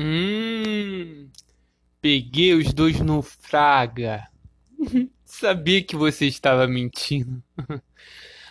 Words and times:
Hum, 0.00 1.28
peguei 2.00 2.54
os 2.54 2.72
dois 2.72 3.00
no 3.00 3.20
Fraga. 3.20 4.28
Sabia 5.24 5.82
que 5.82 5.96
você 5.96 6.24
estava 6.26 6.68
mentindo. 6.68 7.42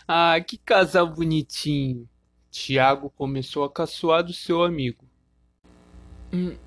ah, 0.05 0.37
que 0.41 0.57
casal 0.57 1.07
bonitinho. 1.07 2.05
Tiago 2.51 3.09
começou 3.11 3.63
a 3.63 3.71
caçoar 3.71 4.25
do 4.25 4.33
seu 4.33 4.61
amigo. 4.61 5.05
Hum, 6.33 6.57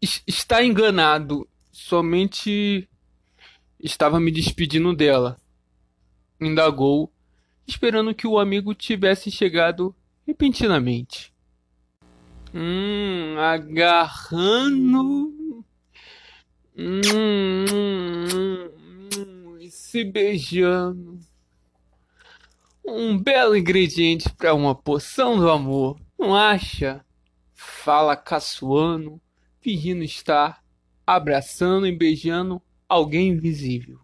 está 0.00 0.62
enganado. 0.62 1.48
Somente 1.72 2.88
estava 3.80 4.20
me 4.20 4.30
despedindo 4.30 4.94
dela. 4.94 5.40
Indagou, 6.40 7.12
esperando 7.66 8.14
que 8.14 8.28
o 8.28 8.38
amigo 8.38 8.72
tivesse 8.72 9.32
chegado 9.32 9.92
repentinamente. 10.24 11.33
Hum, 12.56 13.36
agarrando. 13.36 15.34
Hum, 16.76 17.00
hum, 17.12 18.70
hum, 19.18 19.58
e 19.58 19.68
se 19.68 20.04
beijando. 20.04 21.18
Um 22.86 23.18
belo 23.18 23.56
ingrediente 23.56 24.30
para 24.30 24.54
uma 24.54 24.72
poção 24.72 25.36
do 25.36 25.50
amor, 25.50 25.98
não 26.16 26.32
acha? 26.32 27.04
Fala 27.54 28.14
caçoando, 28.14 29.20
fingindo 29.60 30.04
estar 30.04 30.62
abraçando 31.04 31.88
e 31.88 31.92
beijando 31.92 32.62
alguém 32.88 33.30
invisível. 33.30 33.98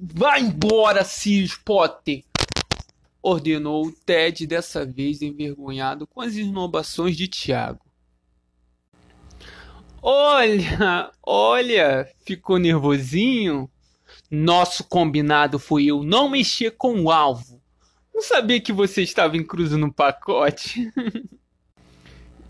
Vá 0.00 0.40
embora, 0.40 1.04
Sirius 1.04 1.54
Potter! 1.56 2.24
Ordenou 3.22 3.92
Ted 4.04 4.46
dessa 4.46 4.84
vez 4.84 5.22
envergonhado 5.22 6.06
com 6.06 6.20
as 6.20 6.34
inovações 6.36 7.16
de 7.16 7.28
Tiago. 7.28 7.80
Olha, 10.02 11.10
olha, 11.22 12.08
ficou 12.24 12.58
nervosinho? 12.58 13.70
Nosso 14.30 14.84
combinado 14.84 15.58
foi 15.58 15.84
eu 15.86 16.02
não 16.02 16.28
mexer 16.28 16.70
com 16.72 17.02
o 17.02 17.10
alvo. 17.10 17.60
Não 18.14 18.22
sabia 18.22 18.60
que 18.60 18.72
você 18.72 19.02
estava 19.02 19.36
incluso 19.36 19.76
no 19.76 19.92
pacote. 19.92 20.90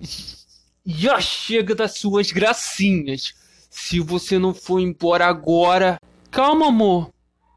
Já 0.87 1.21
chega 1.21 1.75
das 1.75 1.99
suas 1.99 2.31
gracinhas. 2.31 3.35
Se 3.69 4.01
você 4.01 4.39
não 4.39 4.55
for 4.55 4.81
embora 4.81 5.27
agora. 5.27 5.99
Calma, 6.31 6.69
amor. 6.69 7.13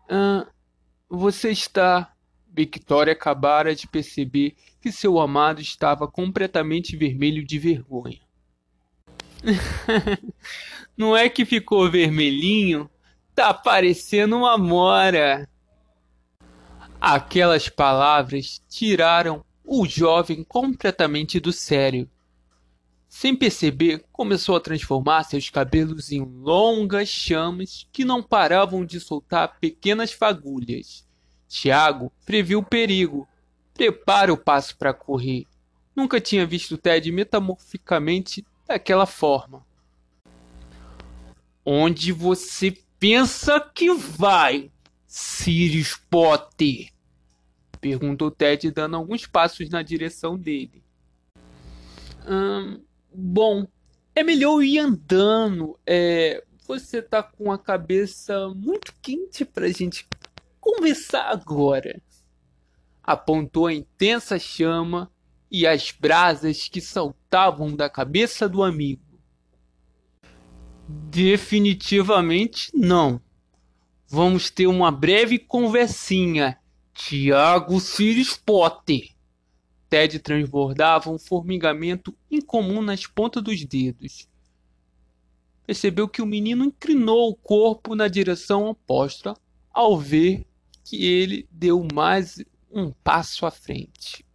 Ah, 0.09 0.47
você 1.09 1.51
está 1.51 2.12
Victoria 2.55 3.13
acabara 3.13 3.75
de 3.75 3.87
perceber 3.87 4.55
que 4.79 4.91
seu 4.91 5.19
amado 5.19 5.59
estava 5.59 6.07
completamente 6.07 6.95
vermelho 6.95 7.43
de 7.43 7.57
vergonha. 7.57 8.21
Não 10.95 11.17
é 11.17 11.27
que 11.29 11.45
ficou 11.45 11.89
vermelhinho? 11.89 12.87
Tá 13.33 13.51
parecendo 13.55 14.37
uma 14.37 14.55
mora. 14.55 15.49
Aquelas 17.01 17.67
palavras 17.67 18.61
tiraram 18.69 19.43
o 19.65 19.87
jovem 19.87 20.43
completamente 20.43 21.39
do 21.39 21.51
sério. 21.51 22.07
Sem 23.09 23.35
perceber, 23.35 24.05
começou 24.11 24.55
a 24.55 24.59
transformar 24.59 25.23
seus 25.23 25.49
cabelos 25.49 26.11
em 26.11 26.21
longas 26.21 27.09
chamas 27.09 27.87
que 27.91 28.05
não 28.05 28.21
paravam 28.21 28.85
de 28.85 28.99
soltar 28.99 29.59
pequenas 29.59 30.11
fagulhas. 30.11 31.03
Tiago 31.47 32.11
previu 32.25 32.59
o 32.59 32.65
perigo. 32.65 33.27
Prepara 33.73 34.31
o 34.31 34.37
passo 34.37 34.77
para 34.77 34.93
correr. 34.93 35.45
Nunca 35.95 36.19
tinha 36.19 36.45
visto 36.45 36.77
Ted 36.77 37.11
metamorficamente 37.11 38.45
daquela 38.67 39.05
forma. 39.05 39.65
Onde 41.65 42.11
você 42.11 42.75
pensa 42.99 43.59
que 43.59 43.93
vai, 43.93 44.71
Sirius 45.07 45.95
Potter? 46.09 46.91
Perguntou 47.79 48.31
Ted, 48.31 48.71
dando 48.71 48.95
alguns 48.95 49.27
passos 49.27 49.69
na 49.69 49.81
direção 49.81 50.37
dele. 50.37 50.83
Hum, 52.27 52.81
bom, 53.13 53.67
é 54.15 54.23
melhor 54.23 54.61
ir 54.61 54.79
andando. 54.79 55.77
É, 55.85 56.43
você 56.67 57.01
tá 57.01 57.21
com 57.21 57.51
a 57.51 57.57
cabeça 57.57 58.49
muito 58.49 58.93
quente 59.01 59.43
pra 59.45 59.67
gente 59.69 60.07
conversar 60.63 61.29
agora. 61.29 62.01
Apontou 63.03 63.67
a 63.67 63.73
intensa 63.73 64.39
chama 64.39 65.11
e 65.51 65.67
as 65.67 65.91
brasas 65.91 66.69
que 66.69 66.79
saltavam 66.79 67.75
da 67.75 67.89
cabeça 67.89 68.47
do 68.47 68.63
amigo. 68.63 69.19
Definitivamente 70.87 72.71
não. 72.73 73.21
Vamos 74.07 74.49
ter 74.49 74.67
uma 74.67 74.91
breve 74.91 75.37
conversinha. 75.37 76.57
Tiago 76.93 77.79
Sirius 77.79 78.37
Potter. 78.37 79.09
Ted 79.89 80.19
transbordava 80.19 81.09
um 81.09 81.19
formigamento 81.19 82.15
incomum 82.29 82.81
nas 82.81 83.05
pontas 83.05 83.43
dos 83.43 83.65
dedos. 83.65 84.27
Percebeu 85.65 86.07
que 86.07 86.21
o 86.21 86.25
menino 86.25 86.65
inclinou 86.65 87.29
o 87.29 87.35
corpo 87.35 87.95
na 87.95 88.07
direção 88.07 88.67
oposta 88.67 89.33
ao 89.73 89.97
ver 89.97 90.45
que 90.83 91.05
ele 91.05 91.47
deu 91.51 91.87
mais 91.93 92.43
um 92.71 92.91
passo 92.91 93.45
à 93.45 93.51
frente. 93.51 94.25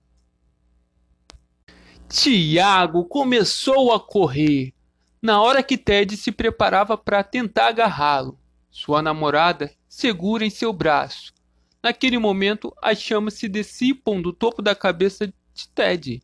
Tiago 2.08 3.04
começou 3.04 3.92
a 3.92 4.00
correr 4.00 4.72
na 5.20 5.42
hora 5.42 5.62
que 5.62 5.76
Ted 5.76 6.16
se 6.16 6.32
preparava 6.32 6.96
para 6.96 7.22
tentar 7.22 7.68
agarrá-lo. 7.68 8.38
Sua 8.70 9.02
namorada 9.02 9.70
segura 9.88 10.44
em 10.44 10.50
seu 10.50 10.72
braço. 10.72 11.34
Naquele 11.82 12.18
momento, 12.18 12.72
as 12.82 13.00
chamas 13.00 13.34
se 13.34 13.48
dissipam 13.48 14.20
do 14.20 14.32
topo 14.32 14.62
da 14.62 14.74
cabeça 14.74 15.26
de 15.26 15.68
Ted. 15.68 16.22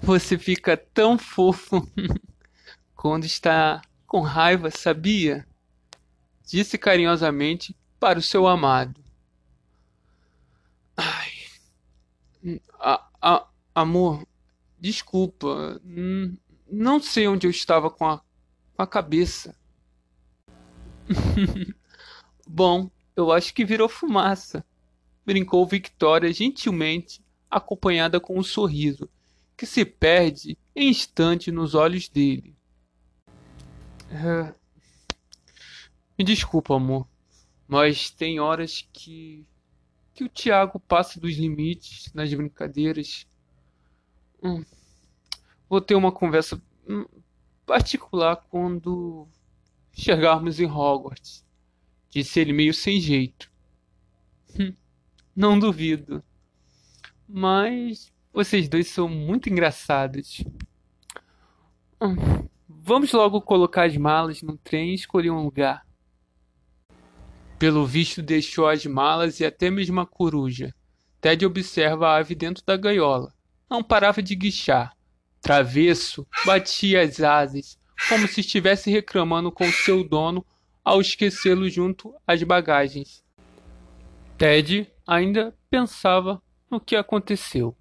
Você 0.00 0.38
fica 0.38 0.76
tão 0.76 1.18
fofo 1.18 1.86
quando 2.94 3.24
está 3.24 3.82
com 4.06 4.20
raiva, 4.20 4.70
sabia? 4.70 5.46
Disse 6.46 6.78
carinhosamente 6.78 7.74
para 8.04 8.18
o 8.18 8.22
seu 8.22 8.46
amado. 8.46 9.02
Ai. 10.94 11.32
A, 12.78 13.08
a, 13.22 13.46
amor, 13.74 14.28
desculpa. 14.78 15.80
Não 16.70 17.00
sei 17.00 17.26
onde 17.26 17.46
eu 17.46 17.50
estava 17.50 17.90
com 17.90 18.06
a, 18.06 18.18
com 18.18 18.82
a 18.82 18.86
cabeça. 18.86 19.56
Bom, 22.46 22.90
eu 23.16 23.32
acho 23.32 23.54
que 23.54 23.64
virou 23.64 23.88
fumaça. 23.88 24.62
Brincou 25.24 25.66
Victoria 25.66 26.30
gentilmente, 26.30 27.24
acompanhada 27.50 28.20
com 28.20 28.38
um 28.38 28.42
sorriso 28.42 29.08
que 29.56 29.64
se 29.64 29.82
perde 29.82 30.58
em 30.76 30.90
instante 30.90 31.50
nos 31.50 31.74
olhos 31.74 32.10
dele. 32.10 32.54
É... 34.10 34.54
Me 36.18 36.22
desculpa, 36.22 36.76
amor. 36.76 37.13
Mas 37.66 38.10
tem 38.10 38.40
horas 38.40 38.86
que 38.92 39.46
que 40.14 40.22
o 40.22 40.28
Thiago 40.28 40.78
passa 40.78 41.18
dos 41.18 41.34
limites 41.36 42.10
nas 42.14 42.32
brincadeiras. 42.32 43.26
Hum, 44.40 44.64
vou 45.68 45.80
ter 45.80 45.96
uma 45.96 46.12
conversa 46.12 46.62
hum, 46.88 47.04
particular 47.66 48.36
quando 48.48 49.26
chegarmos 49.92 50.60
em 50.60 50.66
Hogwarts. 50.66 51.44
Disse 52.10 52.38
ele 52.38 52.52
meio 52.52 52.72
sem 52.72 53.00
jeito. 53.00 53.50
Hum, 54.58 54.72
não 55.34 55.58
duvido. 55.58 56.22
Mas 57.28 58.12
vocês 58.32 58.68
dois 58.68 58.86
são 58.86 59.08
muito 59.08 59.50
engraçados. 59.50 60.44
Hum, 62.00 62.14
vamos 62.68 63.12
logo 63.12 63.40
colocar 63.42 63.86
as 63.86 63.96
malas 63.96 64.42
no 64.42 64.56
trem 64.58 64.90
e 64.90 64.94
escolher 64.94 65.30
um 65.30 65.42
lugar. 65.42 65.83
Pelo 67.64 67.86
visto 67.86 68.20
deixou 68.20 68.68
as 68.68 68.84
malas 68.84 69.40
e 69.40 69.44
até 69.46 69.70
mesmo 69.70 69.98
a 69.98 70.06
coruja. 70.06 70.74
Ted 71.18 71.46
observa 71.46 72.08
a 72.08 72.16
ave 72.16 72.34
dentro 72.34 72.62
da 72.62 72.76
gaiola. 72.76 73.32
Não 73.70 73.82
parava 73.82 74.22
de 74.22 74.34
guichar. 74.34 74.94
Travesso 75.40 76.26
batia 76.44 77.00
as 77.00 77.22
asas, 77.22 77.78
como 78.06 78.28
se 78.28 78.40
estivesse 78.40 78.90
reclamando 78.90 79.50
com 79.50 79.64
seu 79.72 80.06
dono 80.06 80.44
ao 80.84 81.00
esquecê-lo 81.00 81.66
junto 81.70 82.14
às 82.26 82.42
bagagens. 82.42 83.24
Ted 84.36 84.86
ainda 85.06 85.56
pensava 85.70 86.42
no 86.70 86.78
que 86.78 86.94
aconteceu. 86.94 87.74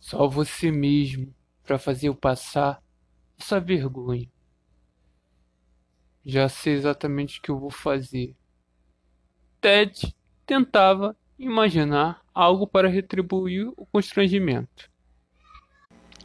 Só 0.00 0.26
você 0.26 0.70
mesmo 0.70 1.34
para 1.62 1.78
fazer 1.78 2.08
eu 2.08 2.14
passar 2.14 2.82
essa 3.38 3.60
vergonha. 3.60 4.30
Já 6.30 6.46
sei 6.46 6.74
exatamente 6.74 7.38
o 7.38 7.42
que 7.42 7.50
eu 7.50 7.58
vou 7.58 7.70
fazer. 7.70 8.36
Ted 9.62 10.14
tentava 10.44 11.16
imaginar 11.38 12.20
algo 12.34 12.66
para 12.66 12.86
retribuir 12.86 13.72
o 13.78 13.86
constrangimento. 13.86 14.90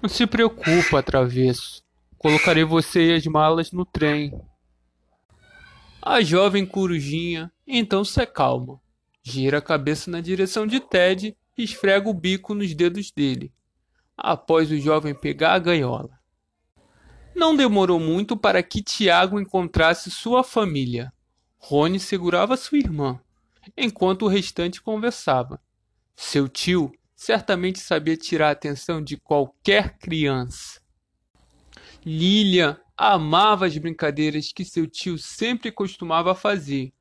Não 0.02 0.10
se 0.10 0.28
preocupa, 0.28 1.02
travesso. 1.02 1.82
Colocarei 2.18 2.66
você 2.66 3.12
e 3.12 3.14
as 3.14 3.26
malas 3.28 3.72
no 3.72 3.86
trem. 3.86 4.38
A 6.02 6.20
jovem 6.22 6.66
corujinha 6.66 7.50
então 7.66 8.04
se 8.04 8.20
acalma, 8.20 8.82
gira 9.24 9.60
a 9.60 9.62
cabeça 9.62 10.12
na 10.12 10.20
direção 10.20 10.68
de 10.68 10.82
Ted 10.82 11.34
e 11.58 11.64
esfrega 11.64 12.10
o 12.10 12.14
bico 12.14 12.54
nos 12.54 12.74
dedos 12.76 13.10
dele, 13.10 13.54
após 14.18 14.70
o 14.70 14.78
jovem 14.78 15.16
pegar 15.16 15.54
a 15.54 15.60
gaiola. 15.60 16.23
Não 17.36 17.56
demorou 17.56 18.00
muito 18.00 18.38
para 18.38 18.62
que 18.62 18.82
Tiago 18.82 19.40
encontrasse 19.40 20.12
sua 20.12 20.44
família. 20.44 21.12
Rony 21.58 22.00
segurava 22.00 22.58
sua 22.58 22.78
irmã, 22.78 23.20
enquanto 23.76 24.24
o 24.24 24.28
restante 24.28 24.82
conversava. 24.82 25.60
Seu 26.16 26.48
tio 26.48 26.92
certamente 27.16 27.80
sabia 27.80 28.18
tirar 28.18 28.50
a 28.50 28.52
atenção 28.52 29.02
de 29.02 29.18
qualquer 29.18 29.98
criança. 29.98 30.82
Lilian 32.06 32.78
amava 32.98 33.66
as 33.66 33.78
brincadeiras 33.78 34.52
que 34.52 34.66
seu 34.66 34.86
tio 34.86 35.18
sempre 35.18 35.72
costumava 35.72 36.36
fazer. 36.36 36.94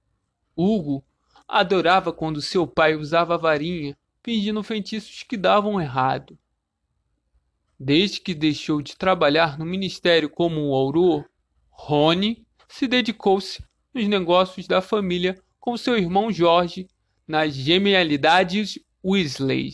Hugo 0.57 1.05
adorava 1.47 2.13
quando 2.13 2.41
seu 2.41 2.67
pai 2.67 2.95
usava 2.95 3.35
a 3.35 3.39
varinha, 3.39 3.97
fingindo 4.23 4.63
feitiços 4.63 5.25
que 5.25 5.37
davam 5.37 5.81
errado. 5.81 6.39
Desde 7.85 8.21
que 8.21 8.33
deixou 8.33 8.81
de 8.81 8.97
trabalhar 8.97 9.59
no 9.59 9.67
ministério 9.67 10.31
como 10.31 10.69
um 10.69 10.73
auror, 10.73 11.29
Rony 11.69 12.47
se 12.69 12.87
dedicou-se 12.87 13.61
nos 13.93 14.07
negócios 14.07 14.69
da 14.69 14.81
família 14.81 15.37
com 15.59 15.77
seu 15.77 15.99
irmão 15.99 16.31
Jorge 16.31 16.87
nas 17.27 17.53
genialidades 17.53 18.79
Weasley. 19.05 19.73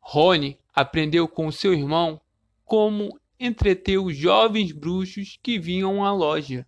Rony 0.00 0.58
aprendeu 0.74 1.28
com 1.28 1.52
seu 1.52 1.72
irmão 1.72 2.20
como 2.64 3.16
entreter 3.38 3.98
os 3.98 4.16
jovens 4.16 4.72
bruxos 4.72 5.38
que 5.40 5.56
vinham 5.56 6.04
à 6.04 6.12
loja. 6.12 6.66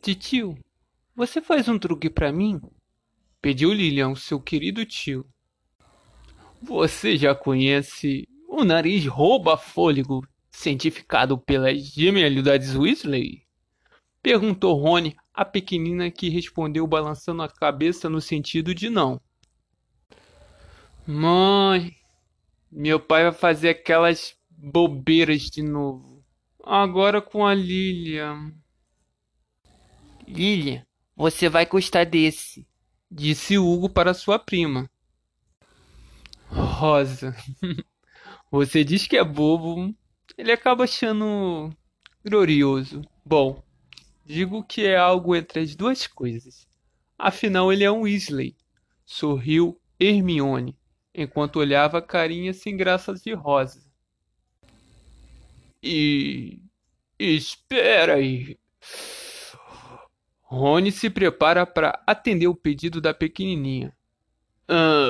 Titio, 0.00 0.56
você 1.12 1.40
faz 1.40 1.66
um 1.66 1.76
truque 1.76 2.08
para 2.08 2.30
mim? 2.30 2.60
Pediu 3.40 3.72
Lilian, 3.72 4.14
seu 4.14 4.40
querido 4.40 4.86
tio. 4.86 5.26
Você 6.62 7.16
já 7.16 7.34
conhece 7.34 8.28
o 8.52 8.64
nariz 8.64 9.06
rouba-fôlego, 9.06 10.28
cientificado 10.50 11.38
pelas 11.38 11.82
genialidades 11.82 12.76
Weasley? 12.76 13.46
Perguntou 14.22 14.78
Rony, 14.78 15.16
a 15.32 15.42
pequenina 15.42 16.10
que 16.10 16.28
respondeu 16.28 16.86
balançando 16.86 17.42
a 17.42 17.48
cabeça 17.48 18.10
no 18.10 18.20
sentido 18.20 18.74
de 18.74 18.90
não. 18.90 19.18
Mãe, 21.06 21.96
meu 22.70 23.00
pai 23.00 23.22
vai 23.22 23.32
fazer 23.32 23.70
aquelas 23.70 24.36
bobeiras 24.50 25.44
de 25.44 25.62
novo. 25.62 26.22
Agora 26.62 27.22
com 27.22 27.46
a 27.46 27.54
Lilian. 27.54 28.52
Lilian, 30.28 30.84
você 31.16 31.48
vai 31.48 31.64
gostar 31.64 32.04
desse, 32.04 32.68
disse 33.10 33.56
Hugo 33.56 33.88
para 33.88 34.12
sua 34.12 34.38
prima. 34.38 34.90
Rosa, 36.48 37.34
você 38.52 38.84
diz 38.84 39.06
que 39.06 39.16
é 39.16 39.24
bobo, 39.24 39.94
ele 40.36 40.52
acaba 40.52 40.84
achando 40.84 41.70
glorioso. 42.22 43.00
Bom, 43.24 43.64
digo 44.26 44.62
que 44.62 44.84
é 44.84 44.94
algo 44.94 45.34
entre 45.34 45.60
as 45.60 45.74
duas 45.74 46.06
coisas. 46.06 46.68
Afinal, 47.18 47.72
ele 47.72 47.82
é 47.82 47.90
um 47.90 48.02
Weasley. 48.02 48.54
Sorriu 49.06 49.80
Hermione 49.98 50.76
enquanto 51.14 51.56
olhava 51.56 51.96
a 51.96 52.02
carinha 52.02 52.52
sem 52.52 52.76
graça 52.76 53.14
de 53.14 53.32
Rosa. 53.32 53.82
E. 55.82 56.60
Espera 57.18 58.16
aí. 58.16 58.58
Rony 60.42 60.92
se 60.92 61.08
prepara 61.08 61.64
para 61.64 62.02
atender 62.06 62.48
o 62.48 62.54
pedido 62.54 63.00
da 63.00 63.14
pequenininha. 63.14 63.96
Ah, 64.68 65.01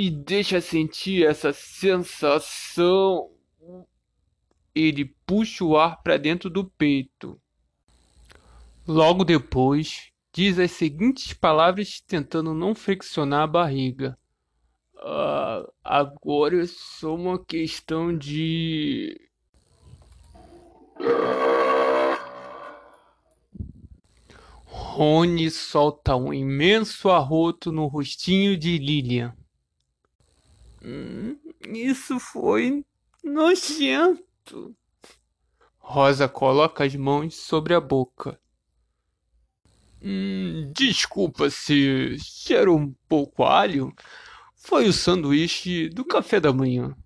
me 0.00 0.10
deixa 0.10 0.62
sentir 0.62 1.26
essa 1.26 1.52
sensação. 1.52 3.30
Ele 4.74 5.14
puxa 5.26 5.62
o 5.62 5.76
ar 5.76 6.02
para 6.02 6.16
dentro 6.16 6.48
do 6.48 6.64
peito. 6.64 7.38
Logo 8.88 9.24
depois, 9.24 10.10
diz 10.32 10.58
as 10.58 10.70
seguintes 10.70 11.34
palavras 11.34 12.00
tentando 12.00 12.54
não 12.54 12.74
friccionar 12.74 13.42
a 13.42 13.46
barriga. 13.46 14.18
Uh, 14.94 15.70
agora 15.84 16.62
é 16.62 16.66
só 16.66 17.14
uma 17.14 17.38
questão 17.44 18.16
de. 18.16 19.20
Rony 24.64 25.50
solta 25.50 26.16
um 26.16 26.32
imenso 26.32 27.10
arroto 27.10 27.70
no 27.70 27.86
rostinho 27.86 28.56
de 28.56 28.78
Lilian. 28.78 29.36
Hum, 30.82 31.38
isso 31.68 32.18
foi 32.18 32.84
nojento. 33.22 34.74
Rosa 35.78 36.28
coloca 36.28 36.84
as 36.84 36.94
mãos 36.94 37.34
sobre 37.34 37.74
a 37.74 37.80
boca. 37.80 38.40
Hum, 40.02 40.72
desculpa 40.74 41.50
se 41.50 42.16
cheiro 42.18 42.74
um 42.74 42.92
pouco 43.08 43.44
alho. 43.44 43.94
Foi 44.56 44.88
o 44.88 44.92
sanduíche 44.92 45.88
do 45.90 46.04
café 46.04 46.40
da 46.40 46.52
manhã. 46.52 46.96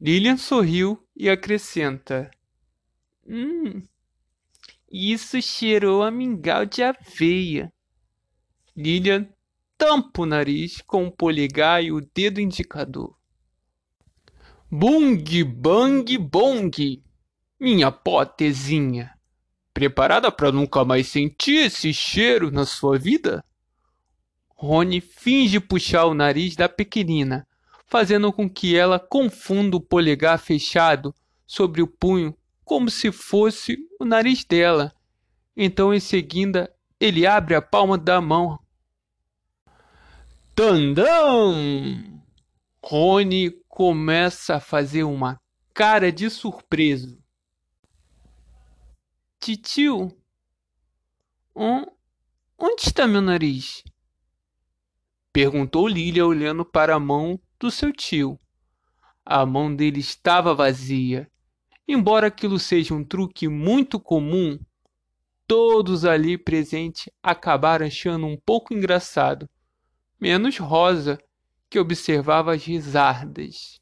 Lilian 0.00 0.36
sorriu 0.36 1.04
e 1.16 1.28
acrescenta: 1.28 2.30
Hum, 3.26 3.82
isso 4.90 5.40
cheirou 5.42 6.02
a 6.02 6.10
mingau 6.10 6.64
de 6.64 6.82
aveia. 6.82 7.72
Lilian 8.76 9.28
tampa 9.80 10.20
o 10.20 10.26
nariz 10.26 10.82
com 10.82 11.06
o 11.06 11.10
polegar 11.10 11.82
e 11.82 11.90
o 11.90 12.02
dedo 12.02 12.38
indicador. 12.38 13.16
Bung 14.70 15.24
bang 15.42 16.18
bong, 16.18 17.02
minha 17.58 17.90
potezinha. 17.90 19.14
Preparada 19.72 20.30
para 20.30 20.52
nunca 20.52 20.84
mais 20.84 21.08
sentir 21.08 21.64
esse 21.64 21.94
cheiro 21.94 22.50
na 22.50 22.66
sua 22.66 22.98
vida? 22.98 23.42
Rony 24.50 25.00
finge 25.00 25.58
puxar 25.58 26.04
o 26.04 26.12
nariz 26.12 26.54
da 26.54 26.68
pequenina, 26.68 27.48
fazendo 27.86 28.30
com 28.30 28.50
que 28.50 28.76
ela 28.76 28.98
confunda 28.98 29.78
o 29.78 29.80
polegar 29.80 30.38
fechado 30.38 31.14
sobre 31.46 31.80
o 31.80 31.86
punho 31.86 32.36
como 32.66 32.90
se 32.90 33.10
fosse 33.10 33.78
o 33.98 34.04
nariz 34.04 34.44
dela. 34.44 34.92
Então, 35.56 35.94
em 35.94 36.00
seguida, 36.00 36.70
ele 37.00 37.26
abre 37.26 37.54
a 37.54 37.62
palma 37.62 37.96
da 37.96 38.20
mão. 38.20 38.58
Tandão! 40.62 42.20
Rony 42.84 43.50
começa 43.66 44.56
a 44.56 44.60
fazer 44.60 45.04
uma 45.04 45.40
cara 45.72 46.12
de 46.12 46.28
surpreso. 46.28 47.18
Titio, 49.40 50.14
onde 51.56 52.82
está 52.82 53.06
meu 53.06 53.22
nariz? 53.22 53.82
Perguntou 55.32 55.88
Lilia 55.88 56.26
olhando 56.26 56.62
para 56.62 56.94
a 56.94 57.00
mão 57.00 57.40
do 57.58 57.70
seu 57.70 57.90
tio. 57.90 58.38
A 59.24 59.46
mão 59.46 59.74
dele 59.74 60.00
estava 60.00 60.54
vazia. 60.54 61.26
Embora 61.88 62.26
aquilo 62.26 62.58
seja 62.58 62.92
um 62.92 63.02
truque 63.02 63.48
muito 63.48 63.98
comum, 63.98 64.60
todos 65.46 66.04
ali 66.04 66.36
presentes 66.36 67.08
acabaram 67.22 67.86
achando 67.86 68.26
um 68.26 68.36
pouco 68.36 68.74
engraçado, 68.74 69.48
menos 70.20 70.58
Rosa, 70.58 71.18
que 71.68 71.78
observava 71.78 72.54
as 72.54 72.64
risadas. 72.64 73.80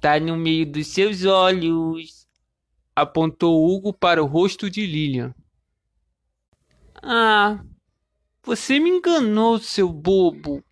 Tá 0.00 0.20
no 0.20 0.36
meio 0.36 0.70
dos 0.70 0.86
seus 0.86 1.24
olhos, 1.24 2.26
apontou 2.94 3.66
Hugo 3.66 3.92
para 3.92 4.22
o 4.22 4.26
rosto 4.26 4.70
de 4.70 4.86
Lilian. 4.86 5.34
Ah, 7.02 7.64
você 8.42 8.78
me 8.78 8.90
enganou, 8.90 9.58
seu 9.58 9.92
bobo, 9.92 10.64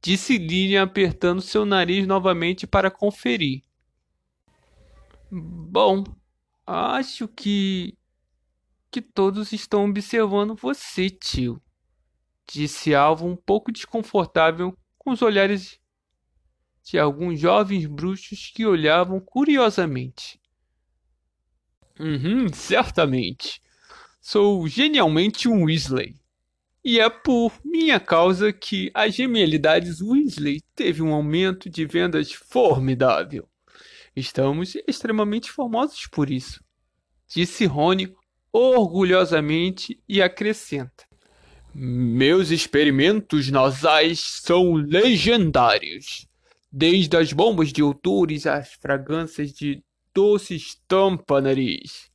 disse 0.00 0.36
Lilian 0.38 0.82
apertando 0.82 1.40
seu 1.40 1.64
nariz 1.64 2.06
novamente 2.06 2.66
para 2.66 2.90
conferir. 2.90 3.62
Bom, 5.30 6.04
acho 6.66 7.26
que. 7.28 7.96
que 8.90 9.00
todos 9.00 9.52
estão 9.52 9.88
observando 9.88 10.54
você, 10.54 11.10
tio, 11.10 11.60
disse 12.46 12.94
Alvo 12.94 13.26
um 13.26 13.36
pouco 13.36 13.72
desconfortável 13.72 14.76
com 14.98 15.10
os 15.12 15.22
olhares 15.22 15.78
de 16.84 16.98
alguns 16.98 17.40
jovens 17.40 17.86
bruxos 17.86 18.50
que 18.54 18.66
olhavam 18.66 19.18
curiosamente. 19.20 20.38
Uhum, 21.98 22.52
certamente. 22.52 23.60
Sou 24.20 24.66
genialmente 24.66 25.48
um 25.48 25.64
Weasley 25.64 26.16
E 26.82 26.98
é 26.98 27.08
por 27.08 27.52
minha 27.64 28.00
causa 28.00 28.52
que 28.52 28.90
a 28.92 29.08
Gemelidades 29.08 30.00
Weasley 30.00 30.62
teve 30.74 31.02
um 31.02 31.14
aumento 31.14 31.70
de 31.70 31.86
vendas 31.86 32.32
formidável. 32.32 33.48
Estamos 34.16 34.74
extremamente 34.86 35.50
famosos 35.50 36.06
por 36.06 36.30
isso, 36.30 36.62
disse 37.26 37.66
Rony 37.66 38.14
orgulhosamente 38.52 40.00
e 40.08 40.22
acrescenta: 40.22 41.04
Meus 41.74 42.50
experimentos 42.50 43.50
nasais 43.50 44.20
são 44.20 44.74
legendários. 44.74 46.26
Desde 46.70 47.16
as 47.16 47.32
bombas 47.32 47.72
de 47.72 47.82
outures 47.82 48.46
às 48.46 48.74
fragrâncias 48.74 49.52
de 49.52 49.82
doces 50.14 50.80
tampa-nariz. 50.86 52.10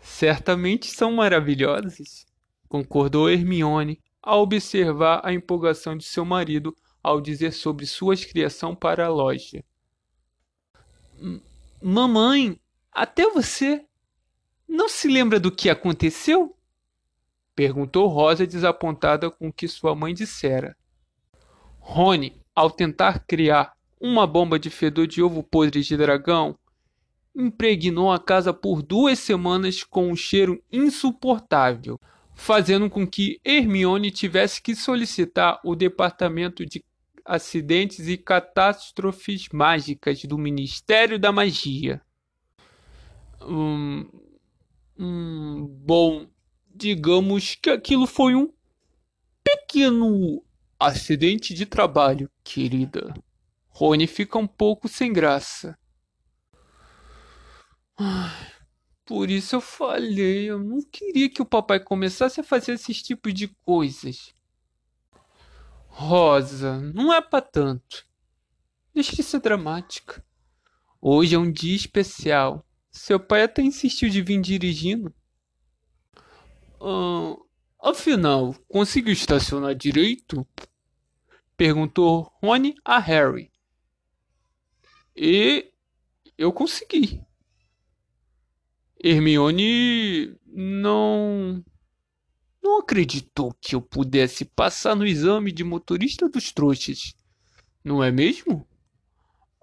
Certamente 0.00 0.86
são 0.86 1.12
maravilhosas, 1.12 2.26
concordou 2.68 3.28
Hermione 3.28 4.00
ao 4.22 4.42
observar 4.42 5.20
a 5.24 5.32
empolgação 5.32 5.96
de 5.96 6.04
seu 6.04 6.24
marido 6.24 6.76
ao 7.02 7.20
dizer 7.20 7.52
sobre 7.52 7.86
sua 7.86 8.16
criação 8.16 8.74
para 8.74 9.06
a 9.06 9.08
loja. 9.08 9.64
Mamãe, 11.80 12.60
até 12.92 13.28
você 13.28 13.84
não 14.68 14.88
se 14.88 15.08
lembra 15.08 15.40
do 15.40 15.50
que 15.50 15.68
aconteceu? 15.68 16.56
Perguntou 17.54 18.06
Rosa 18.08 18.46
desapontada 18.46 19.30
com 19.30 19.48
o 19.48 19.52
que 19.52 19.68
sua 19.68 19.94
mãe 19.94 20.14
dissera. 20.14 20.76
Rony, 21.78 22.40
ao 22.54 22.70
tentar 22.70 23.24
criar 23.26 23.72
uma 24.00 24.26
bomba 24.26 24.58
de 24.58 24.70
fedor 24.70 25.06
de 25.06 25.22
ovo 25.22 25.42
podre 25.42 25.82
de 25.82 25.96
dragão, 25.96 26.56
impregnou 27.34 28.12
a 28.12 28.18
casa 28.18 28.52
por 28.52 28.82
duas 28.82 29.18
semanas 29.18 29.82
com 29.82 30.10
um 30.10 30.16
cheiro 30.16 30.62
insuportável, 30.70 31.98
fazendo 32.34 32.88
com 32.90 33.06
que 33.06 33.40
Hermione 33.44 34.10
tivesse 34.10 34.60
que 34.60 34.74
solicitar 34.74 35.60
o 35.64 35.74
departamento 35.74 36.64
de 36.64 36.84
acidentes 37.24 38.08
e 38.08 38.16
catástrofes 38.16 39.48
mágicas 39.52 40.24
do 40.24 40.36
Ministério 40.36 41.18
da 41.18 41.32
Magia. 41.32 42.00
Hum, 43.40 44.08
hum, 44.98 45.66
bom, 45.84 46.26
digamos 46.74 47.54
que 47.54 47.70
aquilo 47.70 48.06
foi 48.06 48.34
um 48.34 48.52
pequeno 49.42 50.42
acidente 50.78 51.54
de 51.54 51.66
trabalho, 51.66 52.30
querida. 52.42 53.14
Rony 53.68 54.06
fica 54.06 54.38
um 54.38 54.46
pouco 54.46 54.88
sem 54.88 55.12
graça. 55.12 55.78
Por 59.04 59.30
isso 59.30 59.56
eu 59.56 59.60
falei, 59.60 60.50
eu 60.50 60.58
não 60.58 60.80
queria 60.80 61.28
que 61.28 61.42
o 61.42 61.46
papai 61.46 61.80
começasse 61.80 62.40
a 62.40 62.44
fazer 62.44 62.72
esses 62.72 63.02
tipos 63.02 63.34
de 63.34 63.48
coisas. 63.48 64.34
Rosa, 65.88 66.80
não 66.94 67.12
é 67.12 67.20
para 67.20 67.42
tanto. 67.42 68.06
Deixa 68.94 69.14
de 69.14 69.22
ser 69.22 69.40
dramática. 69.40 70.24
Hoje 71.00 71.34
é 71.34 71.38
um 71.38 71.50
dia 71.50 71.76
especial. 71.76 72.66
Seu 72.90 73.18
pai 73.18 73.42
até 73.42 73.62
insistiu 73.62 74.08
de 74.08 74.22
vir 74.22 74.40
dirigindo. 74.40 75.14
Ah, 76.84 77.36
afinal, 77.90 78.54
conseguiu 78.68 79.12
estacionar 79.12 79.72
direito? 79.72 80.44
Perguntou 81.56 82.32
Rony 82.42 82.74
a 82.84 82.98
Harry. 82.98 83.52
E 85.14 85.70
eu 86.36 86.52
consegui. 86.52 87.22
Hermione 89.02 90.36
não 90.46 91.64
não 92.60 92.78
acreditou 92.78 93.52
que 93.60 93.74
eu 93.74 93.82
pudesse 93.82 94.44
passar 94.44 94.96
no 94.96 95.06
exame 95.06 95.50
de 95.52 95.64
motorista 95.64 96.28
dos 96.28 96.52
trouxas, 96.52 97.14
não 97.84 98.02
é 98.02 98.10
mesmo? 98.10 98.66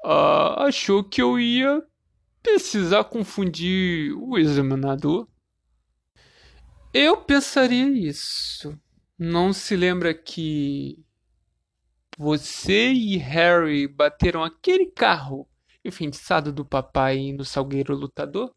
Ah, 0.04 0.66
achou 0.68 1.04
que 1.04 1.22
eu 1.22 1.40
ia 1.40 1.82
precisar 2.42 3.04
confundir 3.06 4.14
o 4.14 4.38
examinador. 4.38 5.28
Eu 6.94 7.18
pensaria 7.18 7.88
isso. 7.88 8.78
Não 9.18 9.54
se 9.54 9.76
lembra 9.76 10.14
que 10.14 10.98
você 12.18 12.92
e 12.92 13.18
Harry 13.18 13.88
bateram 13.88 14.44
aquele 14.44 14.88
carro 14.88 15.48
enfeitiçado 15.86 16.52
do 16.52 16.66
papai 16.66 17.32
no 17.32 17.46
salgueiro 17.46 17.96
lutador? 17.96 18.54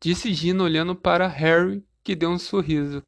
Disse 0.00 0.32
Gina 0.32 0.62
olhando 0.62 0.94
para 0.94 1.26
Harry, 1.26 1.84
que 2.02 2.14
deu 2.14 2.30
um 2.30 2.38
sorriso. 2.38 3.02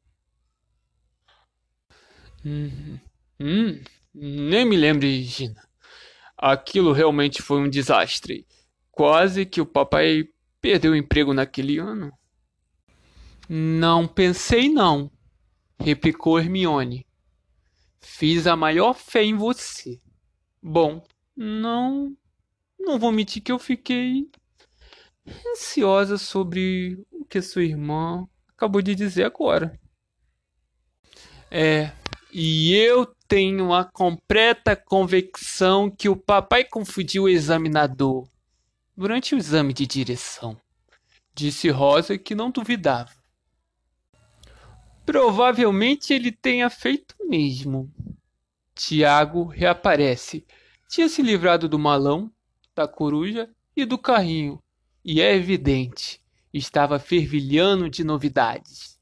Hum, 2.43 2.99
hum, 3.39 3.81
nem 4.13 4.65
me 4.65 4.75
lembre, 4.75 5.23
Gina. 5.23 5.67
Aquilo 6.37 6.91
realmente 6.91 7.41
foi 7.41 7.59
um 7.59 7.69
desastre. 7.69 8.45
Quase 8.91 9.45
que 9.45 9.61
o 9.61 9.65
papai 9.65 10.27
perdeu 10.59 10.91
o 10.91 10.95
emprego 10.95 11.33
naquele 11.33 11.77
ano. 11.77 12.11
Não 13.49 14.07
pensei 14.07 14.69
não, 14.69 15.09
replicou 15.79 16.39
Hermione. 16.39 17.05
Fiz 17.99 18.45
a 18.47 18.55
maior 18.55 18.93
fé 18.93 19.23
em 19.23 19.35
você. 19.35 19.99
Bom, 20.61 21.03
não. 21.35 22.15
Não 22.79 22.99
vou 22.99 23.11
mentir 23.11 23.41
que 23.41 23.51
eu 23.51 23.59
fiquei 23.59 24.29
ansiosa 25.53 26.17
sobre 26.17 27.05
o 27.11 27.25
que 27.25 27.41
sua 27.41 27.63
irmã 27.63 28.27
acabou 28.55 28.81
de 28.81 28.95
dizer 28.95 29.23
agora. 29.23 29.79
É, 31.49 31.91
e 32.31 32.73
eu 32.73 33.05
tenho 33.27 33.73
a 33.73 33.83
completa 33.83 34.75
convicção 34.75 35.89
que 35.89 36.09
o 36.09 36.15
papai 36.15 36.63
confundiu 36.63 37.23
o 37.23 37.29
examinador 37.29 38.27
durante 38.95 39.35
o 39.35 39.37
exame 39.37 39.73
de 39.73 39.85
direção. 39.85 40.59
Disse 41.33 41.69
Rosa 41.69 42.17
que 42.17 42.35
não 42.35 42.51
duvidava. 42.51 43.11
Provavelmente 45.07 46.13
ele 46.13 46.33
tenha 46.33 46.69
feito 46.69 47.15
mesmo. 47.29 47.89
Tiago 48.75 49.45
reaparece. 49.45 50.45
Tinha 50.89 51.07
se 51.07 51.21
livrado 51.21 51.69
do 51.69 51.79
malão, 51.79 52.29
da 52.75 52.89
coruja 52.89 53.49
e 53.73 53.85
do 53.85 53.97
carrinho, 53.97 54.61
e 55.05 55.21
é 55.21 55.33
evidente, 55.33 56.21
estava 56.53 56.99
fervilhando 56.99 57.89
de 57.89 58.03
novidades. 58.03 58.99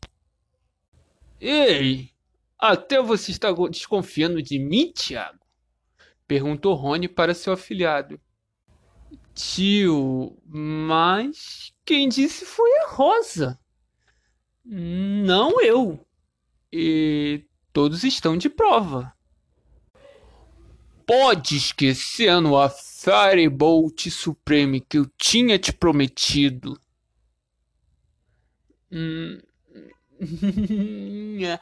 Ei, 1.42 2.12
até 2.56 3.02
você 3.02 3.32
está 3.32 3.52
desconfiando 3.52 4.44
de 4.44 4.60
mim, 4.60 4.92
Tiago? 4.94 5.40
Perguntou 6.28 6.76
Rony 6.76 7.08
para 7.08 7.34
seu 7.34 7.54
afilhado. 7.54 8.22
Tio, 9.34 10.38
mas 10.46 11.74
quem 11.84 12.08
disse 12.08 12.46
foi 12.46 12.72
a 12.82 12.90
Rosa. 12.90 13.60
Não 14.66 15.62
eu. 15.62 16.04
E 16.74 17.46
todos 17.72 18.04
estão 18.04 18.36
de 18.36 18.50
prova. 18.50 19.14
Pode 21.06 21.56
esquecer 21.56 22.42
no 22.42 22.58
a 22.58 22.68
Firebolt 22.68 24.10
Supreme 24.10 24.82
que 24.82 24.98
eu 24.98 25.06
tinha 25.18 25.60
te 25.60 25.72
prometido. 25.72 26.80
Hum... 28.92 29.40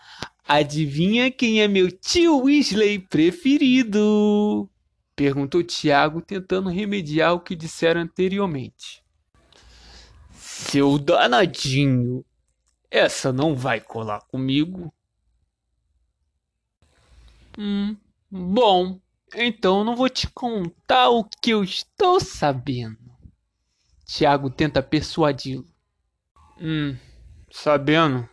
Adivinha 0.48 1.32
quem 1.32 1.62
é 1.62 1.68
meu 1.68 1.90
tio 1.92 2.38
Weasley 2.44 3.00
preferido? 3.00 4.70
Perguntou 5.16 5.64
Tiago, 5.64 6.22
tentando 6.22 6.70
remediar 6.70 7.34
o 7.34 7.40
que 7.40 7.56
disseram 7.56 8.02
anteriormente. 8.02 9.04
Seu 10.34 10.98
danadinho, 10.98 12.26
essa 12.94 13.34
não 13.34 13.56
vai 13.56 13.82
colar 13.82 14.22
comigo. 14.28 14.94
Hum, 17.58 17.98
bom, 18.30 19.00
então 19.34 19.84
não 19.84 19.96
vou 19.96 20.08
te 20.08 20.30
contar 20.30 21.10
o 21.10 21.24
que 21.24 21.50
eu 21.50 21.64
estou 21.64 22.20
sabendo. 22.20 23.00
Tiago 24.06 24.48
tenta 24.48 24.84
persuadi-lo. 24.84 25.66
Hum, 26.62 26.96
sabendo? 27.52 28.30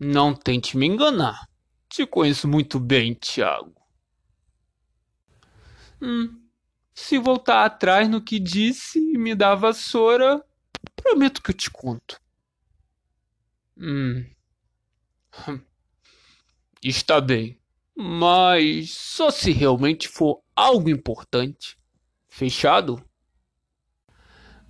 Não 0.00 0.34
tente 0.34 0.74
me 0.74 0.86
enganar. 0.86 1.46
Te 1.86 2.06
conheço 2.06 2.48
muito 2.48 2.80
bem, 2.80 3.12
Tiago. 3.12 3.74
Hum, 6.00 6.48
se 6.94 7.18
voltar 7.18 7.66
atrás 7.66 8.08
no 8.08 8.22
que 8.22 8.38
disse 8.38 8.98
e 8.98 9.18
me 9.18 9.34
dar 9.34 9.54
vassoura, 9.54 10.42
prometo 10.96 11.42
que 11.42 11.50
eu 11.50 11.54
te 11.54 11.70
conto. 11.70 12.18
Hum. 13.78 14.26
Está 16.82 17.20
bem. 17.20 17.58
Mas 17.96 18.90
só 18.92 19.30
se 19.30 19.50
realmente 19.50 20.08
for 20.08 20.42
algo 20.54 20.88
importante. 20.88 21.76
Fechado? 22.28 23.04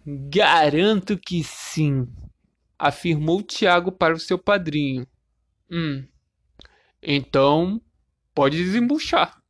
Garanto 0.06 1.18
que 1.18 1.44
sim, 1.44 2.06
afirmou 2.78 3.42
Tiago 3.42 3.92
para 3.92 4.14
o 4.14 4.18
seu 4.18 4.38
padrinho. 4.38 5.06
Hum. 5.70 6.06
Então, 7.02 7.80
pode 8.34 8.56
desembuchar. 8.56 9.42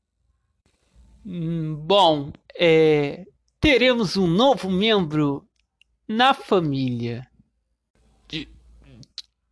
Hum, 1.24 1.76
bom, 1.76 2.32
é, 2.58 3.24
teremos 3.60 4.16
um 4.16 4.26
novo 4.26 4.68
membro 4.68 5.48
na 6.08 6.34
família. 6.34 7.27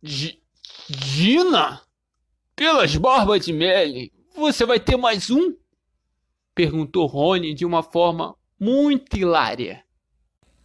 Gina? 0.07 1.81
Pelas 2.55 2.95
barbas 2.95 3.45
de 3.45 3.51
Melly, 3.51 4.11
você 4.35 4.65
vai 4.65 4.79
ter 4.79 4.95
mais 4.95 5.29
um? 5.29 5.55
Perguntou 6.55 7.05
Rony 7.05 7.53
de 7.53 7.65
uma 7.65 7.83
forma 7.83 8.35
muito 8.59 9.17
hilária. 9.17 9.83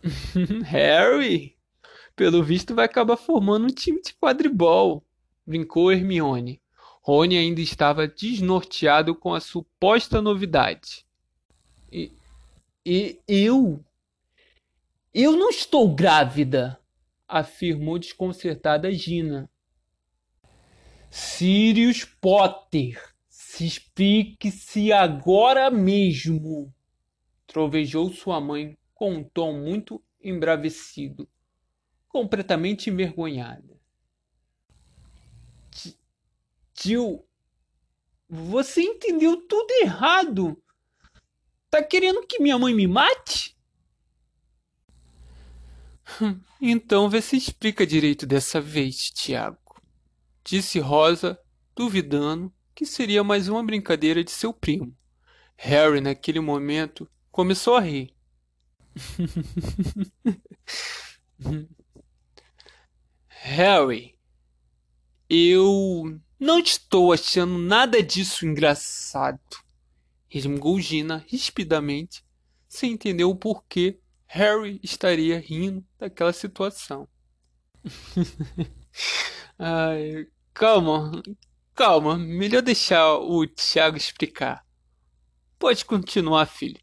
Harry, 0.65 1.57
pelo 2.15 2.43
visto 2.43 2.75
vai 2.75 2.87
acabar 2.87 3.17
formando 3.17 3.65
um 3.65 3.75
time 3.75 4.01
de 4.01 4.15
quadribol, 4.15 5.05
brincou 5.47 5.93
Hermione. 5.93 6.63
Rony 7.03 7.37
ainda 7.37 7.61
estava 7.61 8.07
desnorteado 8.07 9.15
com 9.15 9.35
a 9.35 9.41
suposta 9.41 10.23
novidade. 10.23 11.05
E, 11.91 12.13
e 12.87 13.19
eu? 13.29 13.85
Eu 15.13 15.33
não 15.33 15.51
estou 15.51 15.93
grávida, 15.93 16.81
afirmou 17.33 17.99
desconcertada 17.99 18.93
Gina. 18.93 19.51
Sirius 21.11 22.05
Potter, 22.05 23.03
se 23.27 23.67
explique-se 23.67 24.93
agora 24.93 25.71
mesmo, 25.71 26.73
trovejou 27.47 28.13
sua 28.13 28.39
mãe 28.39 28.77
com 28.93 29.15
um 29.15 29.25
tom 29.25 29.59
muito 29.59 30.05
embravecido, 30.23 31.27
completamente 32.07 32.91
envergonhada. 32.91 33.81
Tio, 36.75 37.25
você 38.29 38.83
entendeu 38.83 39.47
tudo 39.47 39.71
errado. 39.83 40.63
Tá 41.71 41.83
querendo 41.83 42.27
que 42.27 42.43
minha 42.43 42.59
mãe 42.59 42.75
me 42.75 42.87
mate? 42.87 43.57
Então 46.61 47.09
vê 47.09 47.21
se 47.21 47.37
explica 47.37 47.87
direito 47.87 48.25
dessa 48.25 48.61
vez, 48.61 49.11
Tiago. 49.11 49.59
Disse 50.45 50.79
Rosa, 50.79 51.39
duvidando 51.75 52.53
que 52.75 52.87
seria 52.87 53.25
mais 53.25 53.49
uma 53.49 53.65
brincadeira 53.65 54.25
de 54.25 54.31
seu 54.31 54.53
primo. 54.53 54.95
Harry, 55.57 56.01
naquele 56.01 56.41
momento, 56.41 57.09
começou 57.31 57.77
a 57.77 57.81
rir. 57.81 58.15
Harry, 63.29 64.19
eu 65.29 66.19
não 66.39 66.59
estou 66.59 67.13
achando 67.13 67.59
nada 67.59 68.03
disso 68.03 68.47
engraçado. 68.47 69.41
Resmungou 70.29 70.81
Gina 70.81 71.25
rispidamente, 71.29 72.25
sem 72.69 72.93
entender 72.93 73.25
o 73.25 73.37
porquê 73.37 73.99
Harry 74.35 74.81
estaria 74.83 75.39
rindo 75.39 75.85
daquela 75.99 76.33
situação. 76.33 77.07
Ai, 79.59 80.27
calma, 80.55 81.23
calma, 81.75 82.17
melhor 82.17 82.63
deixar 82.63 83.19
o 83.19 83.47
Tiago 83.47 83.99
explicar. 83.99 84.65
Pode 85.59 85.85
continuar, 85.85 86.47
filho. 86.47 86.81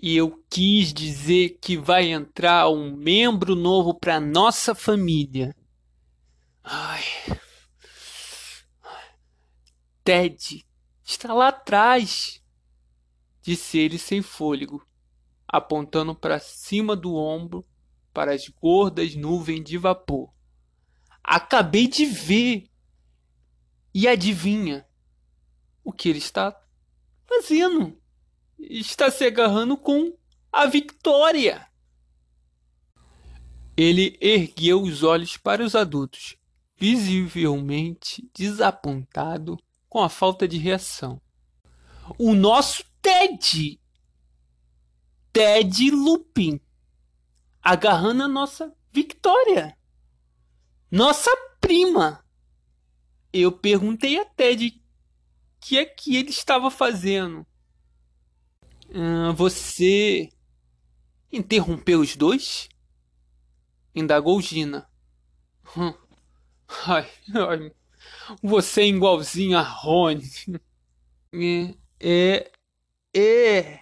E 0.00 0.16
eu 0.16 0.42
quis 0.48 0.94
dizer 0.94 1.58
que 1.60 1.76
vai 1.76 2.06
entrar 2.06 2.70
um 2.70 2.96
membro 2.96 3.54
novo 3.54 3.92
para 3.92 4.18
nossa 4.18 4.74
família. 4.74 5.54
Ai. 6.64 7.04
Ted 10.02 10.64
está 11.04 11.34
lá 11.34 11.48
atrás, 11.48 12.42
disse 13.42 13.76
ele 13.76 13.98
sem 13.98 14.22
fôlego, 14.22 14.82
apontando 15.52 16.14
para 16.14 16.40
cima 16.40 16.96
do 16.96 17.14
ombro 17.14 17.62
para 18.14 18.32
as 18.32 18.48
gordas 18.48 19.14
nuvens 19.14 19.62
de 19.62 19.76
vapor. 19.76 20.32
Acabei 21.22 21.86
de 21.86 22.06
ver. 22.06 22.64
E 23.94 24.08
adivinha 24.08 24.86
o 25.84 25.92
que 25.92 26.08
ele 26.08 26.18
está 26.18 26.58
fazendo? 27.26 28.00
Está 28.58 29.10
se 29.10 29.24
agarrando 29.26 29.76
com 29.76 30.16
a 30.50 30.64
Victoria. 30.64 31.66
Ele 33.76 34.16
ergueu 34.18 34.82
os 34.82 35.02
olhos 35.02 35.36
para 35.36 35.62
os 35.62 35.74
adultos, 35.74 36.36
visivelmente 36.76 38.26
desapontado 38.34 39.58
com 39.90 40.00
a 40.00 40.08
falta 40.08 40.48
de 40.48 40.56
reação. 40.56 41.20
O 42.18 42.34
nosso 42.34 42.82
Ted! 43.02 43.81
Ted 45.32 45.90
Lupin! 45.90 46.60
Agarrando 47.62 48.24
a 48.24 48.28
nossa 48.28 48.74
Victoria! 48.92 49.76
Nossa 50.90 51.30
prima! 51.60 52.24
Eu 53.32 53.50
perguntei 53.50 54.20
a 54.20 54.24
Ted 54.24 54.68
o 54.68 54.82
que 55.60 55.78
é 55.78 55.84
que 55.84 56.16
ele 56.16 56.30
estava 56.30 56.70
fazendo. 56.70 57.46
Ah, 58.94 59.32
você 59.32 60.28
interrompeu 61.32 62.00
os 62.00 62.14
dois? 62.14 62.68
Indagou 63.94 64.40
Gina. 64.40 64.86
Hum. 65.76 65.94
Ai, 66.86 67.08
ai, 67.34 67.72
você 68.42 68.82
é 68.82 68.86
igualzinho 68.86 69.56
a 69.56 69.62
Rony. 69.62 70.28
É, 71.32 71.74
é, 72.00 72.52
é. 73.14 73.81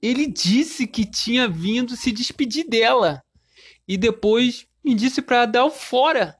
Ele 0.00 0.26
disse 0.26 0.86
que 0.86 1.04
tinha 1.04 1.48
vindo 1.48 1.96
se 1.96 2.12
despedir 2.12 2.68
dela 2.68 3.22
e 3.88 3.96
depois 3.96 4.66
me 4.84 4.94
disse 4.94 5.22
para 5.22 5.46
dar 5.46 5.64
o 5.64 5.70
fora 5.70 6.38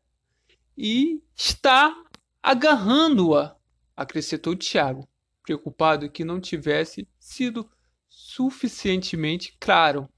e 0.77 1.23
está 1.35 1.95
agarrando-a, 2.43 3.57
acrescentou 3.97 4.55
Tiago, 4.55 5.09
preocupado 5.43 6.11
que 6.11 6.25
não 6.25 6.41
tivesse 6.41 7.09
sido 7.19 7.69
suficientemente 8.09 9.57
claro. 9.59 10.09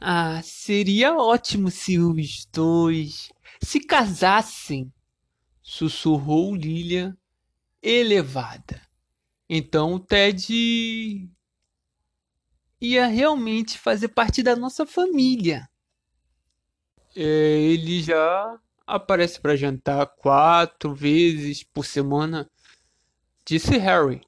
Ah, 0.00 0.40
seria 0.42 1.16
ótimo 1.16 1.70
se 1.70 1.98
os 1.98 2.46
dois 2.52 3.30
se 3.62 3.80
casassem, 3.80 4.92
sussurrou 5.62 6.54
Lilia, 6.54 7.16
elevada. 7.82 8.87
Então 9.48 9.94
o 9.94 10.00
Ted 10.00 11.28
ia 12.80 13.06
realmente 13.06 13.78
fazer 13.78 14.08
parte 14.08 14.42
da 14.42 14.54
nossa 14.54 14.86
família 14.86 15.68
é, 17.20 17.22
ele 17.22 18.00
já 18.00 18.60
aparece 18.86 19.40
para 19.40 19.56
jantar 19.56 20.06
quatro 20.06 20.94
vezes 20.94 21.64
por 21.64 21.84
semana, 21.84 22.48
disse 23.44 23.76
Harry. 23.76 24.20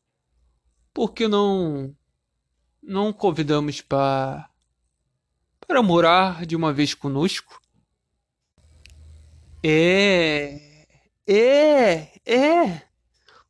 Por 0.92 1.12
que 1.12 1.28
não 1.28 1.94
não 2.82 3.12
convidamos 3.12 3.80
para 3.80 4.50
para 5.66 5.82
morar 5.84 6.44
de 6.44 6.56
uma 6.56 6.72
vez 6.72 6.92
conosco? 6.92 7.60
É, 9.62 10.86
é, 11.28 12.20
é, 12.26 12.82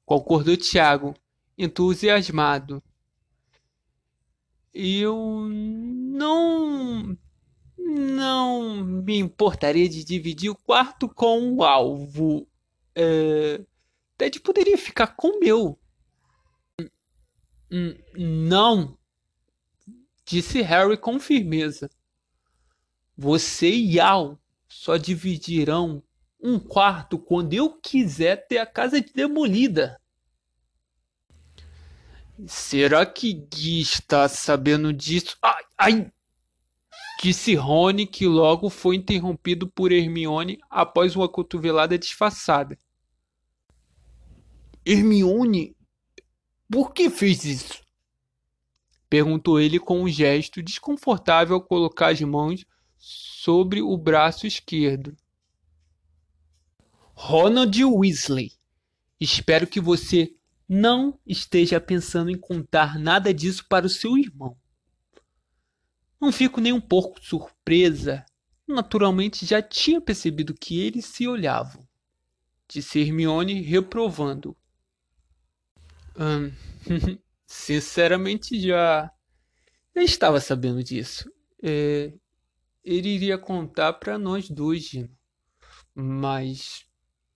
concordou 0.05 0.55
Tiago, 0.55 1.15
entusiasmado. 1.61 2.83
Eu 4.73 5.49
não 5.51 7.17
não 7.77 8.85
me 8.85 9.19
importaria 9.19 9.89
de 9.89 10.05
dividir 10.05 10.51
o 10.51 10.55
quarto 10.55 11.09
com 11.09 11.55
o 11.55 11.65
alvo. 11.65 12.47
É... 12.95 13.65
Ted 14.17 14.41
poderia 14.41 14.79
ficar 14.79 15.09
com 15.09 15.29
o 15.29 15.41
meu. 15.41 15.79
Não, 18.17 18.99
disse 20.25 20.61
Harry 20.61 20.97
com 20.97 21.21
firmeza. 21.21 21.89
Você 23.17 23.71
e 23.71 24.01
Al 24.01 24.41
só 24.69 24.97
dividirão 24.97 26.03
um 26.43 26.59
quarto 26.59 27.19
quando 27.19 27.55
eu 27.55 27.71
quiser 27.81 28.47
ter 28.47 28.59
a 28.59 28.67
casa 28.67 29.01
demolida. 29.01 30.00
Será 32.47 33.05
que 33.05 33.33
Gui 33.33 33.81
está 33.81 34.29
sabendo 34.29 34.93
disso? 34.93 35.37
Ai, 35.43 35.65
ai, 35.77 36.13
Disse 37.23 37.55
Rony 37.55 38.07
que 38.07 38.27
logo 38.27 38.71
foi 38.71 38.97
interrompido 38.97 39.69
por 39.69 39.93
Hermione 39.93 40.59
após 40.71 41.15
uma 41.15 41.29
cotovelada 41.29 41.99
disfarçada. 41.99 42.79
Hermione, 44.87 45.77
por 46.71 46.95
que 46.95 47.11
fez 47.11 47.45
isso? 47.45 47.83
Perguntou 49.11 49.61
ele 49.61 49.79
com 49.79 50.03
um 50.03 50.09
gesto 50.09 50.63
desconfortável 50.63 51.57
ao 51.57 51.63
colocar 51.63 52.09
as 52.09 52.21
mãos 52.23 52.65
sobre 52.97 53.83
o 53.83 53.95
braço 53.99 54.47
esquerdo. 54.47 55.15
Ronald 57.13 57.85
Weasley, 57.85 58.53
espero 59.21 59.67
que 59.67 59.79
você 59.79 60.35
não 60.73 61.19
esteja 61.27 61.81
pensando 61.81 62.31
em 62.31 62.39
contar 62.39 62.97
nada 62.97 63.35
disso 63.35 63.67
para 63.69 63.87
o 63.87 63.91
seu 63.91 64.17
irmão. 64.17 64.57
Não 66.21 66.31
fico 66.31 66.61
nem 66.61 66.73
um 66.73 66.81
pouco 66.81 67.21
surpresa. 67.21 68.25
Naturalmente 68.69 69.45
já 69.45 69.61
tinha 69.61 70.01
percebido 70.01 70.55
que 70.55 70.81
eles 70.81 71.07
se 71.07 71.27
olhavam. 71.27 71.85
Disse 72.69 73.01
Hermione 73.01 73.61
reprovando. 73.63 74.57
Hum, 76.17 76.53
sinceramente 77.45 78.61
já, 78.61 79.11
já 79.93 80.03
estava 80.05 80.39
sabendo 80.39 80.85
disso. 80.85 81.29
É, 81.61 82.15
ele 82.85 83.09
iria 83.09 83.37
contar 83.37 83.95
para 83.95 84.17
nós 84.17 84.49
dois, 84.49 84.85
Gino. 84.85 85.11
Mas 85.93 86.87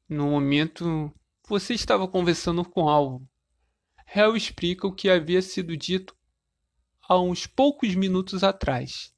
no 0.08 0.30
momento 0.30 1.12
você 1.46 1.74
estava 1.74 2.08
conversando 2.08 2.64
com 2.64 2.88
Alvo. 2.88 3.28
Harry 4.06 4.36
explica 4.36 4.86
o 4.86 4.94
que 4.94 5.08
havia 5.08 5.42
sido 5.42 5.76
dito 5.76 6.14
há 7.08 7.20
uns 7.20 7.46
poucos 7.46 7.94
minutos 7.94 8.44
atrás. 8.44 9.12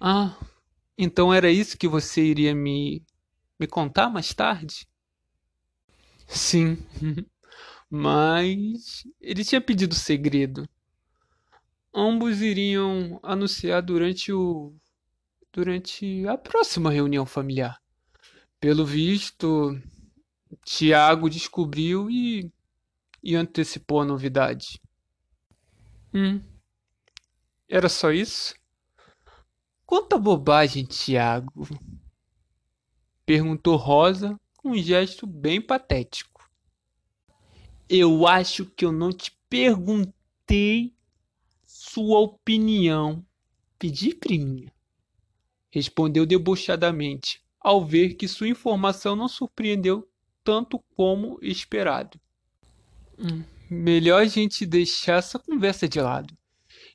Ah, 0.00 0.36
então 0.96 1.32
era 1.32 1.50
isso 1.50 1.76
que 1.76 1.88
você 1.88 2.24
iria 2.24 2.54
me 2.54 3.04
me 3.58 3.66
contar 3.66 4.08
mais 4.08 4.32
tarde? 4.32 4.86
Sim, 6.28 6.78
mas 7.90 9.04
ele 9.20 9.44
tinha 9.44 9.60
pedido 9.60 9.94
segredo. 9.94 10.68
Ambos 11.92 12.40
iriam 12.40 13.18
anunciar 13.22 13.82
durante 13.82 14.32
o 14.32 14.74
durante 15.52 16.26
a 16.28 16.38
próxima 16.38 16.90
reunião 16.90 17.26
familiar. 17.26 17.80
Pelo 18.60 18.84
visto, 18.84 19.80
Tiago 20.64 21.28
descobriu 21.28 22.10
e, 22.10 22.50
e 23.22 23.34
antecipou 23.34 24.00
a 24.00 24.04
novidade. 24.04 24.80
Hum. 26.12 26.40
Era 27.68 27.88
só 27.88 28.10
isso? 28.10 28.54
Quanta 29.84 30.18
bobagem, 30.18 30.84
Tiago! 30.84 31.66
Perguntou 33.24 33.76
Rosa 33.76 34.38
com 34.56 34.70
um 34.70 34.78
gesto 34.78 35.26
bem 35.26 35.60
patético. 35.60 36.48
Eu 37.88 38.26
acho 38.26 38.66
que 38.66 38.84
eu 38.84 38.92
não 38.92 39.10
te 39.10 39.32
perguntei 39.48 40.94
sua 41.66 42.18
opinião. 42.20 43.24
Pedi 43.78 44.14
priminha. 44.14 44.72
Respondeu 45.70 46.24
debochadamente, 46.26 47.42
ao 47.60 47.84
ver 47.84 48.14
que 48.14 48.26
sua 48.26 48.48
informação 48.48 49.14
não 49.14 49.28
surpreendeu 49.28 50.08
tanto 50.48 50.82
como 50.96 51.38
esperado. 51.42 52.18
Hum, 53.18 53.44
melhor 53.68 54.22
a 54.22 54.24
gente 54.24 54.64
deixar 54.64 55.18
essa 55.18 55.38
conversa 55.38 55.86
de 55.86 56.00
lado 56.00 56.34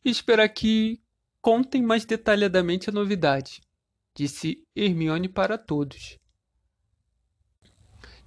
e 0.04 0.10
esperar 0.10 0.50
que 0.50 1.00
contem 1.40 1.80
mais 1.80 2.04
detalhadamente 2.04 2.90
a 2.90 2.92
novidade, 2.92 3.62
disse 4.16 4.66
Hermione 4.76 5.30
para 5.30 5.56
todos. 5.56 6.18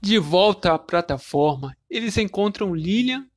De 0.00 0.16
volta 0.16 0.72
à 0.72 0.78
plataforma, 0.78 1.76
eles 1.90 2.16
encontram 2.16 2.72
Lilian 2.72 3.28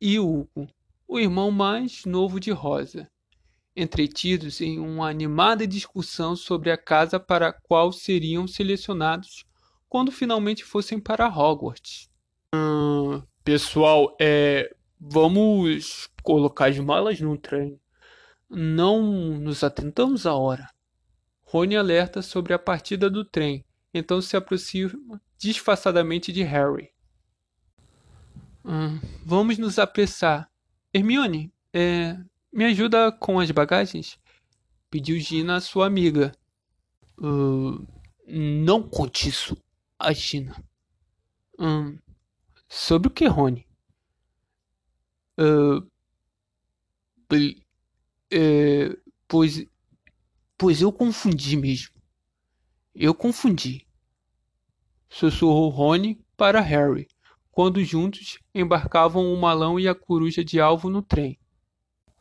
e 0.00 0.18
Hugo, 0.18 0.66
o 1.06 1.20
irmão 1.20 1.50
mais 1.50 2.06
novo 2.06 2.40
de 2.40 2.52
Rosa, 2.52 3.06
entretidos 3.76 4.62
em 4.62 4.78
uma 4.78 5.10
animada 5.10 5.66
discussão 5.66 6.34
sobre 6.34 6.70
a 6.70 6.78
casa 6.78 7.20
para 7.20 7.48
a 7.48 7.52
qual 7.52 7.92
seriam 7.92 8.48
selecionados 8.48 9.44
quando 9.94 10.10
finalmente 10.10 10.64
fossem 10.64 10.98
para 10.98 11.28
Hogwarts. 11.28 12.10
Hum, 12.52 13.22
pessoal, 13.44 14.16
é, 14.20 14.74
vamos 14.98 16.10
colocar 16.20 16.68
as 16.68 16.76
malas 16.80 17.20
no 17.20 17.38
trem. 17.38 17.78
Não 18.50 19.38
nos 19.38 19.62
atentamos 19.62 20.26
à 20.26 20.34
hora. 20.34 20.68
Rony 21.44 21.76
alerta 21.76 22.22
sobre 22.22 22.52
a 22.52 22.58
partida 22.58 23.08
do 23.08 23.24
trem, 23.24 23.64
então 23.94 24.20
se 24.20 24.36
aproxima 24.36 25.22
disfarçadamente 25.38 26.32
de 26.32 26.42
Harry. 26.42 26.90
Hum, 28.64 28.98
vamos 29.24 29.58
nos 29.58 29.78
apressar. 29.78 30.50
Hermione, 30.92 31.52
é, 31.72 32.18
me 32.52 32.64
ajuda 32.64 33.12
com 33.12 33.38
as 33.38 33.48
bagagens? 33.52 34.18
Pediu 34.90 35.20
Gina 35.20 35.54
à 35.54 35.60
sua 35.60 35.86
amiga. 35.86 36.32
Uh, 37.16 37.86
não 38.26 38.82
conte 38.82 39.28
isso 39.28 39.56
a 39.98 40.12
Gina. 40.12 40.62
Hum, 41.58 41.98
sobre 42.68 43.08
o 43.08 43.10
que, 43.10 43.26
Rony? 43.26 43.66
Uh, 45.38 45.86
é, 48.30 48.96
pois, 49.26 49.66
pois 50.56 50.80
eu 50.80 50.92
confundi 50.92 51.56
mesmo. 51.56 51.94
Eu 52.94 53.14
confundi. 53.14 53.86
Sussurrou 55.08 55.68
Rony 55.68 56.20
para 56.36 56.60
Harry, 56.60 57.08
quando 57.50 57.84
juntos 57.84 58.38
embarcavam 58.54 59.32
o 59.32 59.40
malão 59.40 59.78
e 59.78 59.86
a 59.86 59.94
coruja 59.94 60.44
de 60.44 60.60
alvo 60.60 60.90
no 60.90 61.02
trem. 61.02 61.38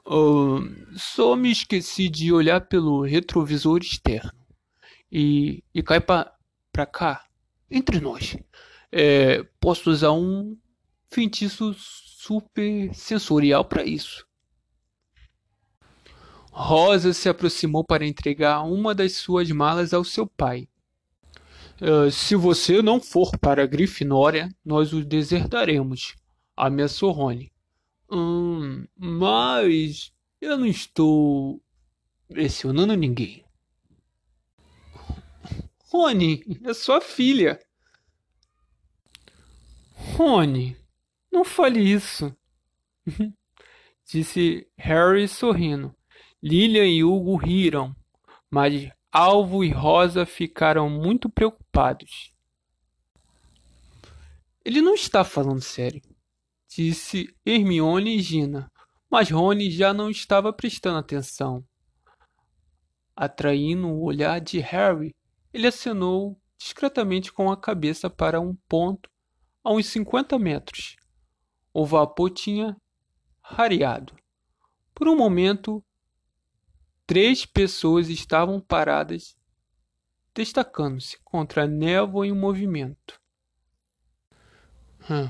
Uh, 0.05 0.59
só 0.97 1.35
me 1.35 1.51
esqueci 1.51 2.09
de 2.09 2.31
olhar 2.31 2.67
pelo 2.67 3.01
retrovisor 3.01 3.79
externo. 3.79 4.31
E, 5.11 5.63
e 5.73 5.81
cai 5.81 6.01
pra, 6.01 6.31
pra 6.71 6.85
cá, 6.85 7.25
entre 7.73 7.99
nós. 7.99 8.37
É, 8.91 9.43
posso 9.59 9.89
usar 9.89 10.11
um 10.11 10.55
feitiço 11.09 11.75
super 11.77 12.93
sensorial 12.93 13.65
para 13.65 13.83
isso. 13.83 14.25
Rosa 16.51 17.13
se 17.13 17.27
aproximou 17.27 17.83
para 17.83 18.05
entregar 18.05 18.61
uma 18.61 18.93
das 18.93 19.13
suas 19.13 19.49
malas 19.49 19.91
ao 19.93 20.03
seu 20.03 20.27
pai. 20.27 20.67
Uh, 21.81 22.11
se 22.11 22.35
você 22.35 22.81
não 22.83 23.01
for 23.01 23.35
para 23.39 23.65
Grifinória, 23.65 24.47
nós 24.63 24.93
o 24.93 25.03
desertaremos, 25.03 26.15
ameaçou 26.55 27.11
Rony. 27.11 27.51
Hum, 28.11 28.85
mas 28.95 30.13
eu 30.39 30.55
não 30.55 30.67
estou 30.67 31.59
pressionando 32.27 32.95
ninguém. 32.95 33.43
Rony, 35.93 36.43
é 36.65 36.73
sua 36.73 36.99
filha. 36.99 37.59
Rony, 39.93 40.75
não 41.31 41.45
fale 41.45 41.79
isso, 41.79 42.35
disse 44.03 44.67
Harry 44.75 45.27
sorrindo. 45.27 45.95
Lilian 46.41 46.87
e 46.87 47.03
Hugo 47.03 47.35
riram, 47.35 47.95
mas 48.49 48.89
Alvo 49.11 49.63
e 49.63 49.69
Rosa 49.69 50.25
ficaram 50.25 50.89
muito 50.89 51.29
preocupados. 51.29 52.33
Ele 54.65 54.81
não 54.81 54.95
está 54.95 55.23
falando 55.23 55.61
sério 55.61 56.01
disse 56.75 57.35
Hermione 57.45 58.17
e 58.17 58.21
Gina, 58.21 58.71
mas 59.09 59.29
Rony 59.29 59.69
já 59.69 59.93
não 59.93 60.09
estava 60.09 60.51
prestando 60.51 60.97
atenção. 60.97 61.63
Atraindo 63.15 63.87
o 63.89 64.03
olhar 64.03 64.41
de 64.41 64.59
Harry, 64.59 65.13
ele 65.53 65.67
acenou 65.67 66.39
discretamente 66.57 67.31
com 67.31 67.51
a 67.51 67.57
cabeça 67.57 68.09
para 68.09 68.41
um 68.41 68.55
ponto 68.67 69.09
a 69.63 69.71
uns 69.71 69.85
cinquenta 69.87 70.39
metros. 70.39 70.95
O 71.73 71.85
vapor 71.85 72.29
tinha 72.31 72.75
rareado. 73.41 74.15
Por 74.93 75.07
um 75.07 75.15
momento, 75.15 75.83
três 77.05 77.45
pessoas 77.45 78.09
estavam 78.09 78.59
paradas, 78.59 79.37
destacando-se 80.33 81.17
contra 81.23 81.63
a 81.63 81.67
névoa 81.67 82.27
em 82.27 82.31
movimento. 82.31 83.19
Hum. 85.09 85.29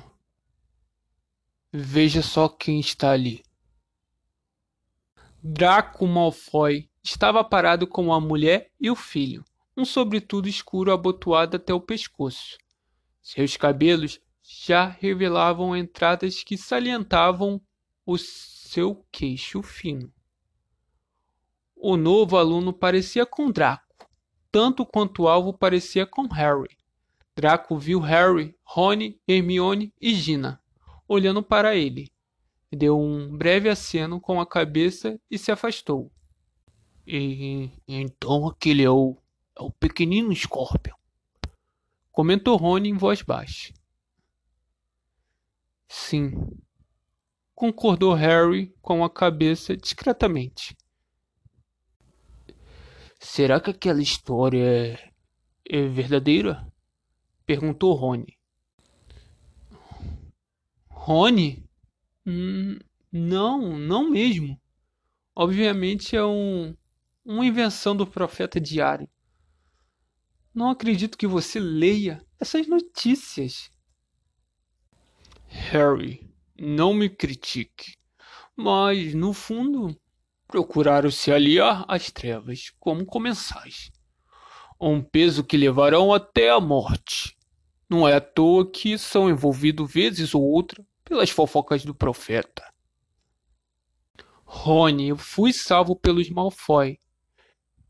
Veja 1.71 2.21
só 2.21 2.47
quem 2.47 2.79
está 2.79 3.11
ali. 3.11 3.43
Draco 5.41 6.05
Malfoy 6.07 6.89
estava 7.03 7.43
parado 7.43 7.87
com 7.87 8.13
a 8.13 8.21
mulher 8.21 8.71
e 8.79 8.89
o 8.89 8.95
filho, 8.95 9.43
um 9.75 9.85
sobretudo 9.85 10.47
escuro 10.47 10.91
abotoado 10.91 11.57
até 11.57 11.73
o 11.73 11.81
pescoço. 11.81 12.57
Seus 13.21 13.57
cabelos 13.57 14.19
já 14.41 14.85
revelavam 14.85 15.75
entradas 15.75 16.43
que 16.43 16.57
salientavam 16.57 17.61
o 18.05 18.17
seu 18.17 19.05
queixo 19.11 19.61
fino. 19.61 20.11
O 21.75 21.97
novo 21.97 22.37
aluno 22.37 22.73
parecia 22.73 23.25
com 23.25 23.51
Draco, 23.51 24.09
tanto 24.51 24.85
quanto 24.85 25.23
o 25.23 25.27
alvo 25.27 25.53
parecia 25.53 26.05
com 26.05 26.27
Harry. 26.27 26.77
Draco 27.35 27.77
viu 27.77 27.99
Harry, 27.99 28.55
Rony, 28.63 29.19
Hermione 29.27 29.93
e 29.99 30.13
Gina 30.13 30.63
olhando 31.07 31.43
para 31.43 31.75
ele. 31.75 32.11
Deu 32.71 32.99
um 32.99 33.35
breve 33.35 33.69
aceno 33.69 34.19
com 34.19 34.41
a 34.41 34.45
cabeça 34.45 35.19
e 35.29 35.37
se 35.37 35.51
afastou. 35.51 36.11
E 37.05 37.69
então 37.87 38.47
aquele 38.47 38.83
é 38.83 38.89
o, 38.89 39.17
é 39.57 39.61
o 39.61 39.71
pequenino 39.71 40.35
Scorpion. 40.35 40.95
Comentou 42.11 42.57
Rony 42.57 42.89
em 42.89 42.97
voz 42.97 43.21
baixa. 43.21 43.73
Sim, 45.87 46.33
concordou 47.53 48.13
Harry 48.13 48.73
com 48.81 49.03
a 49.03 49.09
cabeça 49.09 49.75
discretamente. 49.77 50.75
Será 53.19 53.59
que 53.59 53.69
aquela 53.69 54.01
história 54.01 54.99
é, 55.69 55.87
verdadeira? 55.87 56.67
Perguntou 57.45 57.93
Rony. 57.93 58.37
Rony? 60.89 61.63
Hum, 62.25 62.79
não, 63.11 63.77
não 63.77 64.09
mesmo. 64.09 64.59
Obviamente 65.35 66.15
é 66.15 66.23
um, 66.23 66.75
uma 67.23 67.45
invenção 67.45 67.95
do 67.95 68.05
profeta 68.05 68.59
diário. 68.59 69.09
Não 70.53 70.69
acredito 70.69 71.17
que 71.17 71.25
você 71.25 71.59
leia 71.59 72.23
essas 72.39 72.67
notícias. 72.67 73.71
Harry, 75.47 76.29
não 76.59 76.93
me 76.93 77.09
critique, 77.09 77.95
mas 78.55 79.13
no 79.13 79.33
fundo 79.33 79.95
procuraram 80.47 81.09
se 81.09 81.31
aliar 81.31 81.83
às 81.87 82.11
trevas 82.11 82.71
como 82.79 83.05
comensais. 83.05 83.91
Um 84.79 85.01
peso 85.01 85.43
que 85.43 85.57
levarão 85.57 86.13
até 86.13 86.49
a 86.49 86.59
morte. 86.59 87.35
Não 87.89 88.07
é 88.07 88.15
à 88.15 88.21
toa 88.21 88.69
que 88.69 88.97
são 88.97 89.29
envolvidos 89.29 89.91
vezes 89.91 90.35
ou 90.35 90.43
outra 90.43 90.85
pelas 91.03 91.29
fofocas 91.29 91.83
do 91.83 91.95
profeta. 91.95 92.63
Rony, 94.45 95.09
eu 95.09 95.17
fui 95.17 95.51
salvo 95.51 95.95
pelos 95.95 96.29
Malfoy. 96.29 96.99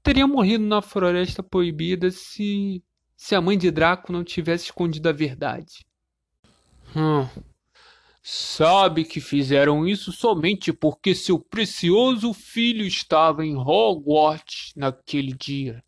Teria 0.04 0.28
morrido 0.28 0.64
na 0.66 0.82
floresta 0.82 1.42
proibida 1.42 2.12
se 2.12 2.84
se 3.16 3.36
a 3.36 3.42
mãe 3.42 3.58
de 3.58 3.72
Draco 3.72 4.12
não 4.12 4.24
tivesse 4.24 4.66
escondido 4.66 5.08
a 5.08 5.14
verdade. 5.14 5.86
Hum, 6.94 7.26
Sabe 8.26 9.04
que 9.04 9.20
fizeram 9.20 9.86
isso 9.86 10.14
somente 10.14 10.72
porque 10.72 11.14
seu 11.14 11.38
precioso 11.38 12.34
filho 12.34 12.86
estava 12.86 13.46
em 13.46 13.54
Hogwarts 13.54 14.72
naquele 14.78 15.34
dia. 15.34 15.84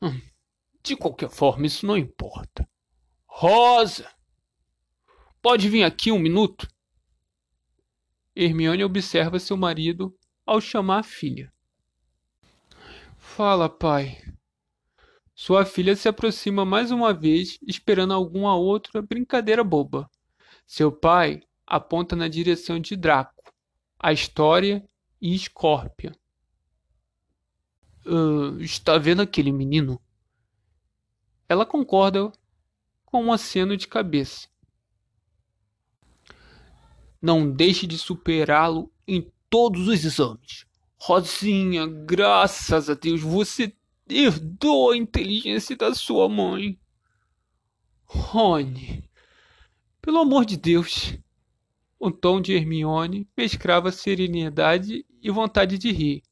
Hum, 0.00 0.20
de 0.84 0.94
qualquer 0.94 1.28
forma, 1.28 1.66
isso 1.66 1.84
não 1.84 1.96
importa. 1.96 2.68
Rosa! 3.26 4.08
Pode 5.42 5.68
vir 5.68 5.82
aqui 5.82 6.12
um 6.12 6.18
minuto? 6.20 6.68
Hermione 8.36 8.84
observa 8.84 9.40
seu 9.40 9.56
marido 9.56 10.16
ao 10.46 10.60
chamar 10.60 11.00
a 11.00 11.02
filha. 11.02 11.52
Fala, 13.38 13.68
pai. 13.68 14.20
Sua 15.32 15.64
filha 15.64 15.94
se 15.94 16.08
aproxima 16.08 16.64
mais 16.64 16.90
uma 16.90 17.14
vez, 17.14 17.56
esperando 17.64 18.12
alguma 18.12 18.56
outra 18.56 19.00
brincadeira 19.00 19.62
boba. 19.62 20.10
Seu 20.66 20.90
pai 20.90 21.44
aponta 21.64 22.16
na 22.16 22.26
direção 22.26 22.80
de 22.80 22.96
Draco, 22.96 23.54
a 23.96 24.12
História 24.12 24.84
e 25.22 25.38
Scorpia. 25.38 26.16
Uh, 28.04 28.60
está 28.60 28.98
vendo 28.98 29.22
aquele 29.22 29.52
menino? 29.52 30.00
Ela 31.48 31.64
concorda 31.64 32.32
com 33.04 33.22
um 33.22 33.32
aceno 33.32 33.76
de 33.76 33.86
cabeça. 33.86 34.48
Não 37.22 37.48
deixe 37.48 37.86
de 37.86 37.96
superá-lo 37.98 38.92
em 39.06 39.32
todos 39.48 39.86
os 39.86 40.04
exames. 40.04 40.67
Rosinha, 41.00 41.86
graças 41.86 42.90
a 42.90 42.94
Deus, 42.94 43.20
você 43.20 43.72
herdou 44.08 44.90
a 44.90 44.96
inteligência 44.96 45.76
da 45.76 45.94
sua 45.94 46.28
mãe. 46.28 46.78
Rony, 48.04 49.08
pelo 50.00 50.18
amor 50.18 50.44
de 50.44 50.56
Deus, 50.56 51.14
o 51.98 52.10
tom 52.10 52.40
de 52.40 52.54
Hermione 52.54 53.28
mesclava 53.36 53.92
serenidade 53.92 55.04
e 55.20 55.30
vontade 55.30 55.76
de 55.78 55.92
rir. 55.92 56.22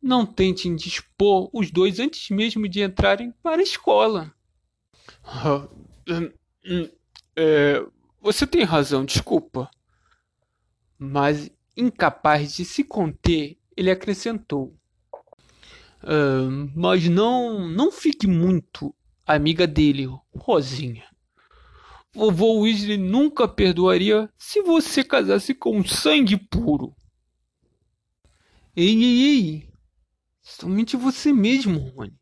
Não 0.00 0.26
tente 0.26 0.68
indispor 0.68 1.48
os 1.52 1.70
dois 1.70 1.98
antes 1.98 2.28
mesmo 2.30 2.68
de 2.68 2.82
entrarem 2.82 3.32
para 3.42 3.60
a 3.60 3.64
escola. 3.64 4.34
é, 7.36 7.86
você 8.20 8.46
tem 8.46 8.64
razão, 8.64 9.04
desculpa. 9.04 9.70
Mas, 10.98 11.50
incapaz 11.76 12.54
de 12.54 12.64
se 12.64 12.84
conter, 12.84 13.58
ele 13.76 13.90
acrescentou. 13.90 14.76
Uh, 16.02 16.70
mas 16.74 17.08
não, 17.08 17.68
não 17.68 17.92
fique 17.92 18.26
muito 18.26 18.94
amiga 19.26 19.66
dele, 19.66 20.08
Rosinha. 20.34 21.04
Vovô 22.14 22.60
Weasley 22.60 22.98
nunca 22.98 23.48
perdoaria 23.48 24.28
se 24.36 24.60
você 24.62 25.02
casasse 25.02 25.54
com 25.54 25.82
sangue 25.84 26.36
puro. 26.36 26.94
Ei, 28.76 29.02
ei, 29.02 29.22
ei! 29.22 29.72
Somente 30.42 30.96
você 30.96 31.32
mesmo, 31.32 31.78
Rony. 31.78 32.14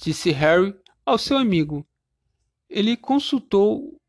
Disse 0.00 0.30
Harry 0.32 0.74
ao 1.06 1.16
seu 1.16 1.38
amigo. 1.38 1.86
Ele 2.68 2.96
consultou 2.96 4.00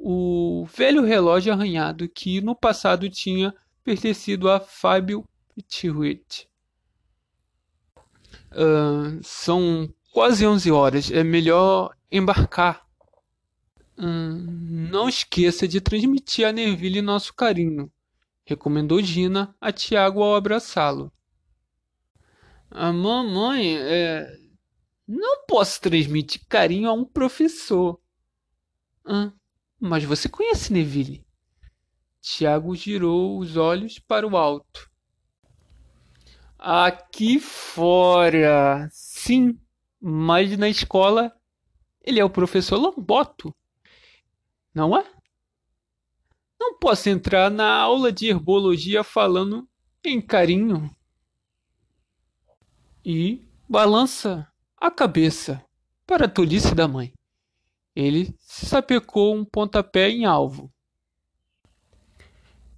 o 0.00 0.64
velho 0.66 1.02
relógio 1.04 1.52
arranhado 1.52 2.08
que 2.08 2.40
no 2.40 2.54
passado 2.54 3.08
tinha 3.10 3.54
pertencido 3.82 4.50
a 4.50 4.60
Fábio 4.60 5.24
Pettigrew. 5.54 6.20
Uh, 8.52 9.20
são 9.22 9.92
quase 10.12 10.46
onze 10.46 10.70
horas. 10.70 11.10
É 11.10 11.22
melhor 11.24 11.94
embarcar. 12.10 12.86
Hum, 13.98 14.88
não 14.90 15.08
esqueça 15.08 15.66
de 15.66 15.80
transmitir 15.80 16.46
a 16.46 16.52
Neville 16.52 17.02
nosso 17.02 17.34
carinho, 17.34 17.90
recomendou 18.44 19.02
Gina 19.02 19.52
a 19.60 19.72
Tiago 19.72 20.22
ao 20.22 20.36
abraçá-lo. 20.36 21.12
A 22.70 22.92
mamãe, 22.92 23.76
é... 23.76 24.38
não 25.06 25.44
posso 25.46 25.80
transmitir 25.80 26.42
carinho 26.48 26.88
a 26.88 26.92
um 26.92 27.04
professor. 27.04 28.00
Hum, 29.04 29.32
mas 29.80 30.04
você 30.04 30.28
conhece 30.28 30.72
Neville? 30.72 31.24
Tiago 32.20 32.74
girou 32.74 33.38
os 33.38 33.56
olhos 33.56 33.98
para 33.98 34.26
o 34.26 34.36
alto. 34.36 34.90
Aqui 36.58 37.38
fora, 37.38 38.88
sim, 38.90 39.58
mas 40.00 40.56
na 40.58 40.68
escola 40.68 41.32
ele 42.02 42.18
é 42.18 42.24
o 42.24 42.30
professor 42.30 42.76
Lamboto. 42.76 43.54
Não 44.74 44.96
é? 44.96 45.04
Não 46.58 46.78
posso 46.78 47.08
entrar 47.08 47.50
na 47.50 47.76
aula 47.76 48.10
de 48.10 48.26
herbologia 48.26 49.04
falando 49.04 49.68
em 50.04 50.20
carinho. 50.20 50.90
E 53.04 53.46
balança 53.68 54.50
a 54.76 54.90
cabeça 54.90 55.64
para 56.06 56.26
a 56.26 56.28
tolice 56.28 56.74
da 56.74 56.88
mãe. 56.88 57.12
Ele 58.00 58.32
sapecou 58.38 59.34
um 59.34 59.44
pontapé 59.44 60.08
em 60.08 60.24
alvo. 60.24 60.72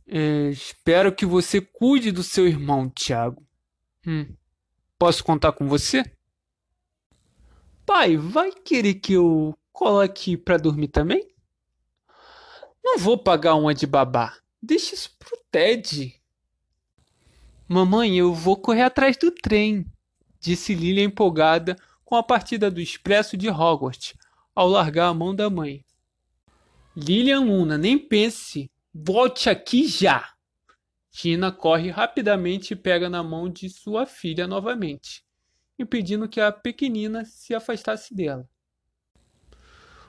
É, 0.07 0.49
espero 0.49 1.15
que 1.15 1.27
você 1.27 1.61
cuide 1.61 2.11
do 2.11 2.23
seu 2.23 2.49
irmão, 2.49 2.89
Tiago. 2.89 3.47
Hum, 4.07 4.35
posso 4.99 5.23
contar 5.23 5.53
com 5.53 5.69
você? 5.69 6.11
Pai, 7.85 8.17
vai 8.17 8.51
querer 8.51 8.95
que 8.95 9.13
eu 9.13 9.55
coloque 9.71 10.39
para 10.39 10.57
dormir 10.57 10.89
também? 10.89 11.29
Não 12.83 12.97
vou 12.97 13.19
pagar 13.19 13.57
uma 13.57 13.75
de 13.75 13.87
babá. 13.87 14.35
Deixa 14.63 14.95
isso 14.95 15.15
pro 15.19 15.39
Ted. 15.51 16.19
Mamãe, 17.69 18.17
eu 18.17 18.33
vou 18.33 18.57
correr 18.57 18.85
atrás 18.85 19.19
do 19.19 19.31
trem, 19.31 19.85
disse 20.41 20.75
Lilia 20.75 21.05
empolgada 21.05 21.77
com 22.07 22.17
a 22.17 22.23
partida 22.23 22.71
do 22.71 22.81
expresso 22.81 23.37
de 23.37 23.51
Hogwarts, 23.51 24.15
ao 24.61 24.69
largar 24.69 25.09
a 25.09 25.15
mão 25.15 25.35
da 25.35 25.49
mãe. 25.49 25.83
Lilian 26.95 27.41
Luna, 27.41 27.79
nem 27.79 27.99
pense. 27.99 28.71
Volte 28.93 29.49
aqui 29.49 29.89
já. 29.89 30.35
Tina 31.11 31.51
corre 31.51 31.89
rapidamente 31.89 32.75
e 32.75 32.77
pega 32.77 33.09
na 33.09 33.23
mão 33.23 33.49
de 33.49 33.71
sua 33.71 34.05
filha 34.05 34.47
novamente, 34.47 35.25
impedindo 35.79 36.29
que 36.29 36.43
a 36.43 36.53
pequenina 36.53 37.25
se 37.25 37.55
afastasse 37.55 38.15
dela. 38.15 38.47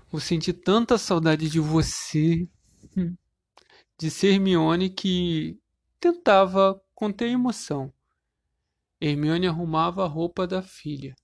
Vou 0.09 0.19
sentir 0.19 0.51
tanta 0.51 0.97
saudade 0.97 1.49
de 1.49 1.61
você, 1.61 2.45
Disse 3.97 4.27
Hermione 4.27 4.89
que 4.89 5.57
tentava 5.97 6.77
conter 6.93 7.29
a 7.29 7.31
emoção. 7.31 7.93
Hermione 8.99 9.47
arrumava 9.47 10.03
a 10.03 10.07
roupa 10.07 10.45
da 10.45 10.61
filha. 10.61 11.15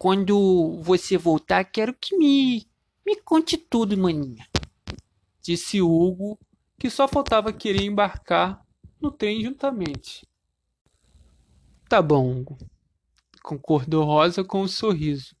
Quando 0.00 0.80
você 0.80 1.18
voltar, 1.18 1.62
quero 1.62 1.92
que 1.92 2.16
me 2.16 2.66
me 3.04 3.16
conte 3.16 3.58
tudo, 3.58 3.98
maninha. 3.98 4.48
Disse 5.42 5.82
Hugo, 5.82 6.38
que 6.78 6.88
só 6.88 7.06
faltava 7.06 7.52
querer 7.52 7.82
embarcar 7.82 8.64
no 8.98 9.10
trem 9.10 9.44
juntamente. 9.44 10.26
Tá 11.86 12.00
bom, 12.00 12.32
Hugo. 12.32 12.56
concordou 13.42 14.06
Rosa 14.06 14.42
com 14.42 14.62
um 14.62 14.68
sorriso. 14.68 15.36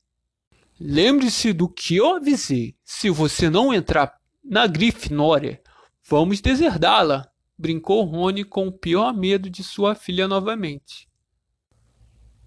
Lembre-se 0.78 1.54
do 1.54 1.66
que 1.66 1.96
eu 1.96 2.16
avisei. 2.16 2.76
Se 2.84 3.08
você 3.08 3.48
não 3.48 3.72
entrar 3.72 4.20
na 4.44 4.66
Grifinória, 4.66 5.62
vamos 6.06 6.42
deserdá-la, 6.42 7.32
brincou 7.56 8.04
Rony 8.04 8.44
com 8.44 8.68
o 8.68 8.78
pior 8.78 9.14
medo 9.14 9.48
de 9.48 9.64
sua 9.64 9.94
filha 9.94 10.28
novamente. 10.28 11.08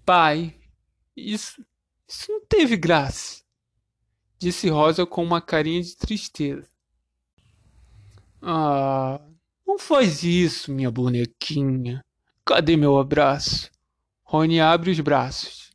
Pai, 0.06 0.56
isso, 1.16 1.60
isso 2.08 2.30
não 2.30 2.44
teve 2.46 2.76
graça, 2.76 3.42
disse 4.38 4.68
Rosa 4.68 5.06
com 5.06 5.22
uma 5.22 5.40
carinha 5.40 5.82
de 5.82 5.96
tristeza. 5.96 6.68
Ah, 8.42 9.20
não 9.66 9.78
faz 9.78 10.22
isso, 10.22 10.70
minha 10.70 10.90
bonequinha. 10.90 12.04
Cadê 12.44 12.76
meu 12.76 12.98
abraço? 12.98 13.70
Rony 14.22 14.60
abre 14.60 14.90
os 14.90 15.00
braços. 15.00 15.70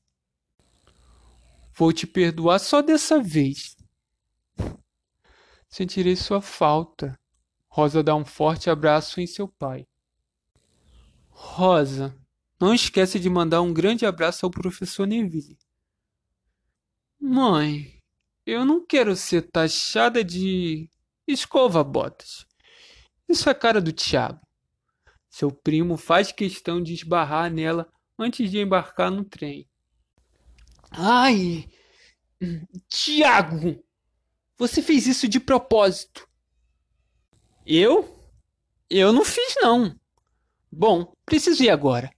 Vou 1.73 1.91
te 1.91 2.05
perdoar 2.05 2.59
só 2.59 2.81
dessa 2.81 3.21
vez. 3.21 3.75
Sentirei 5.67 6.15
sua 6.15 6.41
falta. 6.41 7.17
Rosa 7.67 8.03
dá 8.03 8.15
um 8.15 8.25
forte 8.25 8.69
abraço 8.69 9.21
em 9.21 9.25
seu 9.25 9.47
pai. 9.47 9.87
Rosa, 11.29 12.15
não 12.59 12.73
esquece 12.73 13.19
de 13.19 13.29
mandar 13.29 13.61
um 13.61 13.73
grande 13.73 14.05
abraço 14.05 14.45
ao 14.45 14.51
professor 14.51 15.07
Neville. 15.07 15.57
Mãe, 17.19 17.99
eu 18.45 18.63
não 18.63 18.85
quero 18.85 19.15
ser 19.15 19.41
taxada 19.51 20.23
de 20.23 20.89
escova-botas. 21.27 22.45
Isso 23.27 23.49
é 23.49 23.53
cara 23.53 23.81
do 23.81 23.91
Tiago. 23.91 24.39
Seu 25.29 25.51
primo 25.51 25.97
faz 25.97 26.31
questão 26.31 26.81
de 26.81 26.93
esbarrar 26.93 27.51
nela 27.51 27.91
antes 28.17 28.49
de 28.49 28.59
embarcar 28.59 29.11
no 29.11 29.23
trem. 29.23 29.67
Ai! 30.91 31.69
Tiago! 32.87 33.83
Você 34.57 34.81
fez 34.81 35.05
isso 35.05 35.27
de 35.27 35.39
propósito. 35.39 36.27
Eu? 37.65 38.17
Eu 38.89 39.13
não 39.13 39.23
fiz, 39.23 39.55
não. 39.61 39.95
Bom, 40.71 41.13
preciso 41.25 41.63
ir 41.63 41.69
agora. 41.69 42.09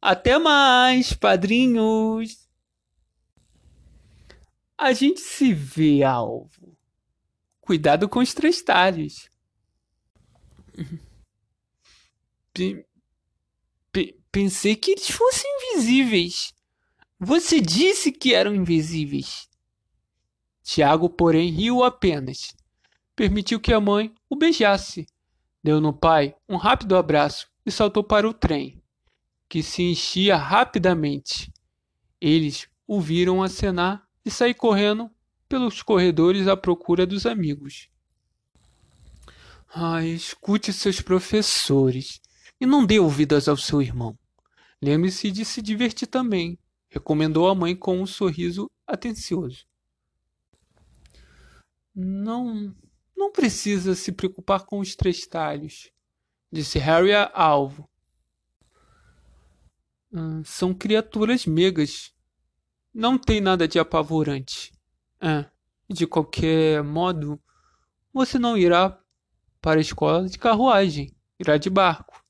Até 0.00 0.38
mais, 0.38 1.14
padrinhos! 1.14 2.43
A 4.84 4.92
gente 4.92 5.22
se 5.22 5.54
vê, 5.54 6.02
alvo. 6.02 6.76
Cuidado 7.58 8.06
com 8.06 8.18
os 8.18 8.34
três 8.34 8.60
talhos. 8.60 9.30
P 12.52 12.86
pensei 14.30 14.76
que 14.76 14.90
eles 14.90 15.10
fossem 15.10 15.50
invisíveis. 15.72 16.52
Você 17.18 17.62
disse 17.62 18.12
que 18.12 18.34
eram 18.34 18.54
invisíveis. 18.54 19.48
Tiago, 20.62 21.08
porém, 21.08 21.50
riu 21.50 21.82
apenas. 21.82 22.54
Permitiu 23.16 23.58
que 23.58 23.72
a 23.72 23.80
mãe 23.80 24.14
o 24.28 24.36
beijasse. 24.36 25.06
Deu 25.62 25.80
no 25.80 25.94
pai 25.94 26.36
um 26.46 26.56
rápido 26.56 26.94
abraço 26.94 27.48
e 27.64 27.72
saltou 27.72 28.04
para 28.04 28.28
o 28.28 28.34
trem, 28.34 28.82
que 29.48 29.62
se 29.62 29.82
enchia 29.82 30.36
rapidamente. 30.36 31.50
Eles 32.20 32.68
o 32.86 33.00
viram 33.00 33.42
acenar 33.42 34.03
e 34.24 34.30
sair 34.30 34.54
correndo 34.54 35.10
pelos 35.48 35.82
corredores 35.82 36.48
à 36.48 36.56
procura 36.56 37.06
dos 37.06 37.26
amigos. 37.26 37.88
Ai, 39.74 40.08
escute 40.08 40.72
seus 40.72 41.00
professores 41.00 42.20
e 42.60 42.66
não 42.66 42.86
dê 42.86 42.98
ouvidas 42.98 43.48
ao 43.48 43.56
seu 43.56 43.82
irmão. 43.82 44.16
Lembre-se 44.80 45.30
de 45.30 45.44
se 45.44 45.60
divertir 45.60 46.06
também 46.06 46.58
recomendou 46.94 47.48
a 47.48 47.54
mãe 47.56 47.74
com 47.74 48.00
um 48.00 48.06
sorriso 48.06 48.70
atencioso. 48.86 49.66
Não, 51.92 52.72
não 53.16 53.32
precisa 53.32 53.96
se 53.96 54.12
preocupar 54.12 54.64
com 54.64 54.78
os 54.78 54.94
três 54.94 55.26
talhos, 55.26 55.90
disse 56.52 56.78
Harry 56.78 57.12
a 57.12 57.28
Alvo. 57.34 57.90
Ah, 60.12 60.42
são 60.44 60.72
criaturas 60.72 61.46
megas. 61.46 62.13
Não 62.94 63.18
tem 63.18 63.40
nada 63.40 63.66
de 63.66 63.76
apavorante. 63.76 64.72
É, 65.20 65.50
de 65.90 66.06
qualquer 66.06 66.84
modo, 66.84 67.42
você 68.12 68.38
não 68.38 68.56
irá 68.56 68.96
para 69.60 69.80
a 69.80 69.82
escola 69.82 70.28
de 70.28 70.38
carruagem, 70.38 71.12
irá 71.36 71.58
de 71.58 71.68
barco. 71.68 72.24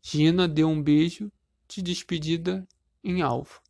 Gina 0.00 0.48
deu 0.48 0.68
um 0.68 0.82
beijo 0.82 1.30
de 1.68 1.82
despedida 1.82 2.66
em 3.04 3.20
alvo. 3.20 3.60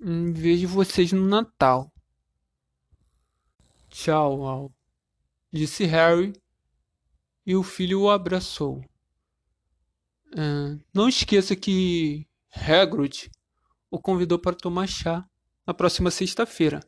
Hum, 0.00 0.32
vejo 0.32 0.66
vocês 0.66 1.12
no 1.12 1.26
Natal. 1.26 1.92
Tchau, 3.90 4.46
Al, 4.46 4.72
disse 5.52 5.84
Harry 5.84 6.32
e 7.44 7.54
o 7.54 7.62
filho 7.62 8.02
o 8.02 8.10
abraçou. 8.10 8.82
É, 10.34 10.78
não 10.94 11.08
esqueça 11.08 11.54
que 11.54 12.26
Hagrid 12.54 13.30
o 13.90 13.98
convidou 13.98 14.38
para 14.38 14.56
tomar 14.56 14.86
chá 14.86 15.24
na 15.66 15.74
próxima 15.74 16.10
sexta-feira. 16.10 16.80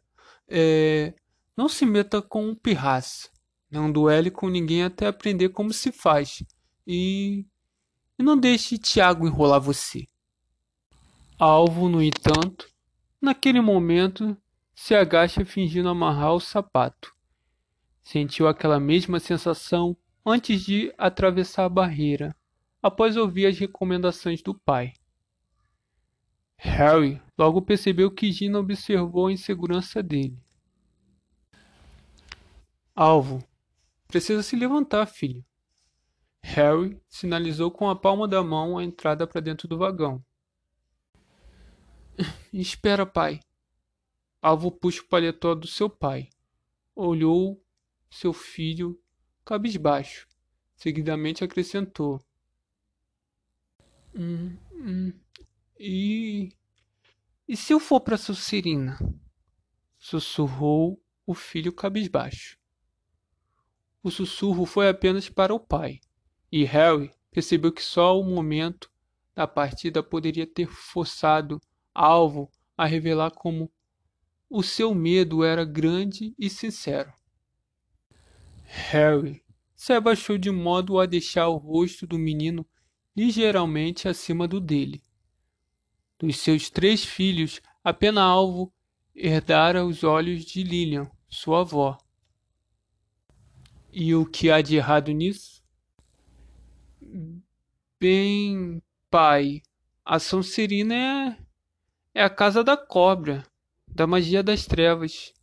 É, 0.48 1.14
não 1.56 1.68
se 1.68 1.84
meta 1.84 2.20
com 2.22 2.46
um 2.48 2.54
pirraça. 2.54 3.28
Não 3.70 3.90
duele 3.90 4.30
com 4.30 4.48
ninguém 4.48 4.84
até 4.84 5.06
aprender 5.06 5.48
como 5.48 5.72
se 5.72 5.90
faz. 5.90 6.42
E 6.86 7.46
e 8.18 8.22
não 8.22 8.38
deixe 8.38 8.78
Tiago 8.78 9.26
enrolar 9.26 9.60
você. 9.60 10.06
Alvo, 11.38 11.88
no 11.88 12.02
entanto, 12.02 12.68
naquele 13.20 13.60
momento 13.60 14.36
se 14.74 14.94
agacha 14.94 15.44
fingindo 15.44 15.88
amarrar 15.88 16.32
o 16.32 16.40
sapato. 16.40 17.12
Sentiu 18.00 18.46
aquela 18.46 18.78
mesma 18.78 19.18
sensação 19.18 19.96
antes 20.24 20.62
de 20.62 20.94
atravessar 20.96 21.64
a 21.64 21.68
barreira, 21.68 22.32
após 22.80 23.16
ouvir 23.16 23.46
as 23.46 23.58
recomendações 23.58 24.40
do 24.40 24.54
pai. 24.54 24.92
Harry 26.64 27.20
logo 27.36 27.60
percebeu 27.60 28.08
que 28.08 28.30
Gina 28.30 28.56
observou 28.60 29.26
a 29.26 29.32
insegurança 29.32 30.00
dele. 30.00 30.38
Alvo, 32.94 33.44
precisa 34.06 34.44
se 34.44 34.54
levantar, 34.54 35.06
filho. 35.06 35.44
Harry 36.40 37.02
sinalizou 37.08 37.68
com 37.68 37.90
a 37.90 37.96
palma 37.96 38.28
da 38.28 38.44
mão 38.44 38.78
a 38.78 38.84
entrada 38.84 39.26
para 39.26 39.40
dentro 39.40 39.66
do 39.66 39.76
vagão. 39.76 40.24
Espera, 42.52 43.04
pai. 43.04 43.40
Alvo 44.40 44.70
puxa 44.70 45.02
o 45.02 45.08
paletó 45.08 45.56
do 45.56 45.66
seu 45.66 45.90
pai. 45.90 46.28
Olhou 46.94 47.60
seu 48.08 48.32
filho 48.32 48.96
cabisbaixo. 49.44 50.28
Seguidamente 50.76 51.42
acrescentou. 51.42 52.20
Hum, 54.14 54.56
hum, 54.72 55.12
e. 55.82 56.52
E 57.48 57.56
se 57.56 57.72
eu 57.72 57.80
for 57.80 58.00
para 58.00 58.16
Sucerina? 58.16 58.98
Sussurrou 59.98 61.02
o 61.26 61.34
filho 61.34 61.72
cabisbaixo. 61.72 62.56
O 64.02 64.10
sussurro 64.10 64.64
foi 64.64 64.88
apenas 64.88 65.28
para 65.28 65.54
o 65.54 65.60
pai 65.60 66.00
e 66.50 66.64
Harry 66.64 67.10
percebeu 67.30 67.72
que 67.72 67.82
só 67.82 68.18
o 68.18 68.24
momento 68.24 68.90
da 69.34 69.46
partida 69.46 70.02
poderia 70.02 70.46
ter 70.46 70.66
forçado 70.66 71.60
Alvo 71.94 72.50
a 72.76 72.86
revelar 72.86 73.30
como 73.30 73.70
o 74.48 74.62
seu 74.62 74.94
medo 74.94 75.44
era 75.44 75.64
grande 75.64 76.34
e 76.38 76.48
sincero. 76.48 77.12
Harry 78.64 79.42
se 79.74 79.92
abaixou 79.92 80.38
de 80.38 80.50
modo 80.50 80.98
a 80.98 81.06
deixar 81.06 81.48
o 81.48 81.56
rosto 81.56 82.06
do 82.06 82.18
menino 82.18 82.66
ligeiramente 83.16 84.08
acima 84.08 84.48
do 84.48 84.60
dele. 84.60 85.02
Dos 86.22 86.38
seus 86.38 86.70
três 86.70 87.04
filhos, 87.04 87.60
apenas 87.82 88.22
Alvo 88.22 88.72
herdara 89.12 89.84
os 89.84 90.04
olhos 90.04 90.44
de 90.44 90.62
Lilian, 90.62 91.10
sua 91.28 91.62
avó. 91.62 91.98
E 93.92 94.14
o 94.14 94.24
que 94.24 94.48
há 94.48 94.62
de 94.62 94.76
errado 94.76 95.10
nisso? 95.10 95.60
Bem, 97.98 98.80
pai, 99.10 99.62
a 100.04 100.20
Sonserina 100.20 100.94
é, 100.94 101.38
é 102.14 102.22
a 102.22 102.30
casa 102.30 102.62
da 102.62 102.76
cobra, 102.76 103.44
da 103.88 104.06
magia 104.06 104.44
das 104.44 104.64
trevas. 104.64 105.34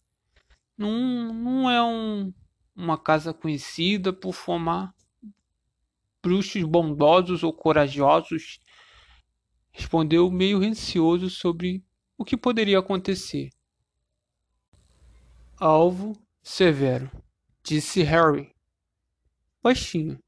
Não, 0.77 1.33
não 1.33 1.69
é 1.69 1.83
um, 1.83 2.33
uma 2.73 2.97
casa 2.97 3.33
conhecida 3.33 4.13
por 4.13 4.31
formar 4.31 4.95
bruxos 6.23 6.63
bondosos 6.63 7.43
ou 7.43 7.51
corajosos. 7.51 8.61
Respondeu 9.79 10.29
meio 10.29 10.59
receoso 10.59 11.29
sobre 11.29 11.81
o 12.17 12.25
que 12.25 12.35
poderia 12.35 12.77
acontecer. 12.79 13.49
Alvo 15.57 16.21
severo, 16.43 17.09
disse 17.63 18.03
Harry, 18.03 18.53
baixinho, 19.63 20.21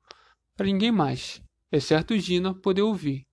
para 0.55 0.67
ninguém 0.67 0.89
mais, 0.89 1.43
exceto 1.69 2.17
Gina, 2.17 2.55
poder 2.55 2.83
ouvir. 2.83 3.27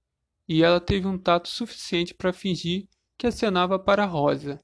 e 0.48 0.64
ela 0.64 0.80
teve 0.80 1.06
um 1.06 1.16
tato 1.16 1.48
suficiente 1.48 2.12
para 2.12 2.32
fingir 2.32 2.88
que 3.16 3.28
acenava 3.28 3.78
para 3.78 4.04
Rosa, 4.04 4.60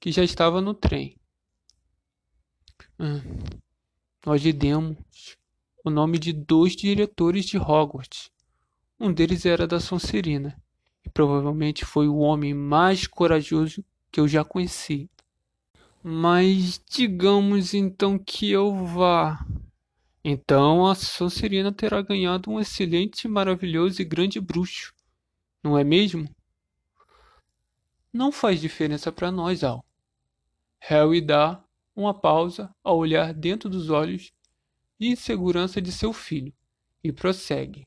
que 0.00 0.10
já 0.10 0.24
estava 0.24 0.62
no 0.62 0.72
trem. 0.72 1.20
Hum, 2.98 3.20
nós 4.24 4.40
lhe 4.42 4.54
demos 4.54 5.36
o 5.84 5.90
nome 5.90 6.18
de 6.18 6.32
dois 6.32 6.74
diretores 6.74 7.44
de 7.44 7.58
Hogwarts. 7.58 8.30
Um 8.98 9.12
deles 9.12 9.44
era 9.44 9.66
da 9.66 9.78
Sonserina, 9.78 10.58
e 11.04 11.10
provavelmente 11.10 11.84
foi 11.84 12.08
o 12.08 12.18
homem 12.18 12.54
mais 12.54 13.06
corajoso 13.06 13.84
que 14.10 14.20
eu 14.20 14.26
já 14.26 14.44
conheci. 14.44 15.10
Mas 16.02 16.80
digamos 16.90 17.74
então 17.74 18.18
que 18.18 18.50
eu 18.50 18.74
vá. 18.86 19.44
Então 20.24 20.86
a 20.86 20.94
Sonserina 20.94 21.72
terá 21.72 22.00
ganhado 22.00 22.50
um 22.50 22.58
excelente, 22.58 23.28
maravilhoso 23.28 24.00
e 24.00 24.04
grande 24.04 24.40
bruxo, 24.40 24.94
não 25.62 25.76
é 25.78 25.84
mesmo? 25.84 26.28
Não 28.12 28.30
faz 28.30 28.60
diferença 28.60 29.10
para 29.10 29.30
nós, 29.30 29.64
Al. 29.64 29.84
Harry 30.78 31.20
dá 31.20 31.62
uma 31.96 32.14
pausa 32.14 32.74
ao 32.82 32.98
olhar 32.98 33.32
dentro 33.34 33.68
dos 33.68 33.90
olhos 33.90 34.32
de 34.98 35.08
insegurança 35.08 35.80
de 35.80 35.90
seu 35.90 36.12
filho 36.12 36.52
e 37.02 37.12
prossegue. 37.12 37.86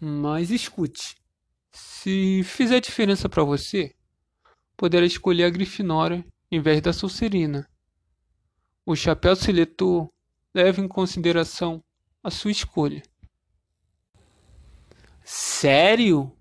Mas 0.00 0.50
escute, 0.50 1.16
se 1.76 2.42
fizer 2.42 2.80
diferença 2.80 3.28
para 3.28 3.44
você, 3.44 3.94
poderá 4.78 5.04
escolher 5.04 5.44
a 5.44 5.50
Grifinória 5.50 6.24
em 6.50 6.58
vez 6.58 6.80
da 6.80 6.90
Sonserina. 6.90 7.68
O 8.86 8.96
chapéu 8.96 9.36
seletor 9.36 10.10
leva 10.54 10.80
em 10.80 10.88
consideração 10.88 11.84
a 12.22 12.30
sua 12.30 12.50
escolha. 12.50 13.02
Sério? 15.22 16.34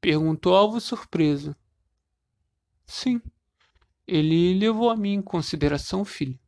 perguntou 0.00 0.54
Alvo 0.54 0.80
surpreso. 0.80 1.54
Sim, 2.86 3.20
ele 4.06 4.58
levou 4.58 4.88
a 4.88 4.96
mim 4.96 5.12
em 5.12 5.22
consideração, 5.22 6.06
filho. 6.06 6.38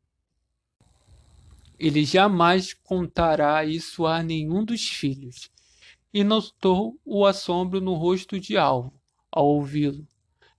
Ele 1.78 2.02
jamais 2.06 2.72
contará 2.72 3.62
isso 3.62 4.06
a 4.06 4.22
nenhum 4.22 4.64
dos 4.64 4.88
filhos. 4.88 5.50
E 6.12 6.24
notou 6.24 6.98
o 7.04 7.24
assombro 7.24 7.80
no 7.80 7.94
rosto 7.94 8.38
de 8.40 8.56
Alvo 8.56 9.00
ao 9.30 9.46
ouvi-lo. 9.46 10.06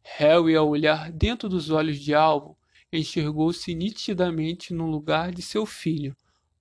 Harry, 0.02 0.56
ao 0.56 0.70
olhar 0.70 1.12
dentro 1.12 1.50
dos 1.50 1.70
olhos 1.70 2.00
de 2.00 2.14
Alvo, 2.14 2.58
enxergou-se 2.92 3.74
nitidamente 3.76 4.74
no 4.74 4.86
lugar 4.86 5.32
de 5.32 5.42
seu 5.42 5.66
filho, 5.66 6.16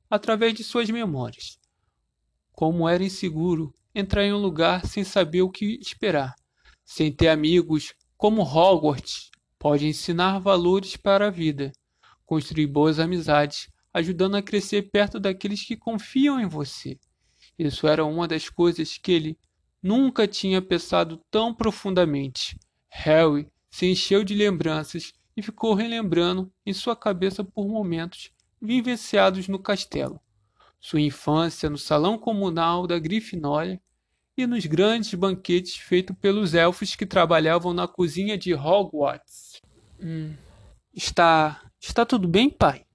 através 0.08 0.54
de 0.54 0.64
suas 0.64 0.90
memórias. 0.90 1.58
Como 2.52 2.88
era 2.88 3.04
inseguro 3.04 3.74
entrar 3.94 4.24
em 4.24 4.32
um 4.32 4.38
lugar 4.38 4.86
sem 4.86 5.04
saber 5.04 5.42
o 5.42 5.50
que 5.50 5.78
esperar, 5.80 6.34
sem 6.84 7.12
ter 7.12 7.28
amigos, 7.28 7.94
como 8.16 8.42
Hogwarts 8.42 9.30
pode 9.58 9.86
ensinar 9.86 10.38
valores 10.38 10.96
para 10.96 11.28
a 11.28 11.30
vida, 11.30 11.72
construir 12.26 12.66
boas 12.66 12.98
amizades, 12.98 13.68
ajudando 13.92 14.36
a 14.36 14.42
crescer 14.42 14.90
perto 14.90 15.18
daqueles 15.18 15.64
que 15.64 15.76
confiam 15.76 16.40
em 16.40 16.46
você. 16.46 16.98
Isso 17.60 17.86
era 17.86 18.06
uma 18.06 18.26
das 18.26 18.48
coisas 18.48 18.96
que 18.96 19.12
ele 19.12 19.38
nunca 19.82 20.26
tinha 20.26 20.62
pensado 20.62 21.20
tão 21.30 21.52
profundamente. 21.52 22.58
Harry 22.88 23.46
se 23.70 23.84
encheu 23.84 24.24
de 24.24 24.34
lembranças 24.34 25.12
e 25.36 25.42
ficou 25.42 25.74
relembrando 25.74 26.50
em 26.64 26.72
sua 26.72 26.96
cabeça 26.96 27.44
por 27.44 27.68
momentos 27.68 28.30
vivenciados 28.62 29.46
no 29.46 29.58
castelo. 29.58 30.18
Sua 30.80 31.02
infância 31.02 31.68
no 31.68 31.76
salão 31.76 32.16
comunal 32.16 32.86
da 32.86 32.98
Grifinória 32.98 33.78
e 34.38 34.46
nos 34.46 34.64
grandes 34.64 35.12
banquetes 35.12 35.76
feitos 35.76 36.16
pelos 36.18 36.54
elfos 36.54 36.96
que 36.96 37.04
trabalhavam 37.04 37.74
na 37.74 37.86
cozinha 37.86 38.38
de 38.38 38.54
Hogwarts. 38.54 39.60
Hum, 40.00 40.34
está. 40.94 41.60
está 41.78 42.06
tudo 42.06 42.26
bem, 42.26 42.48
pai? 42.48 42.86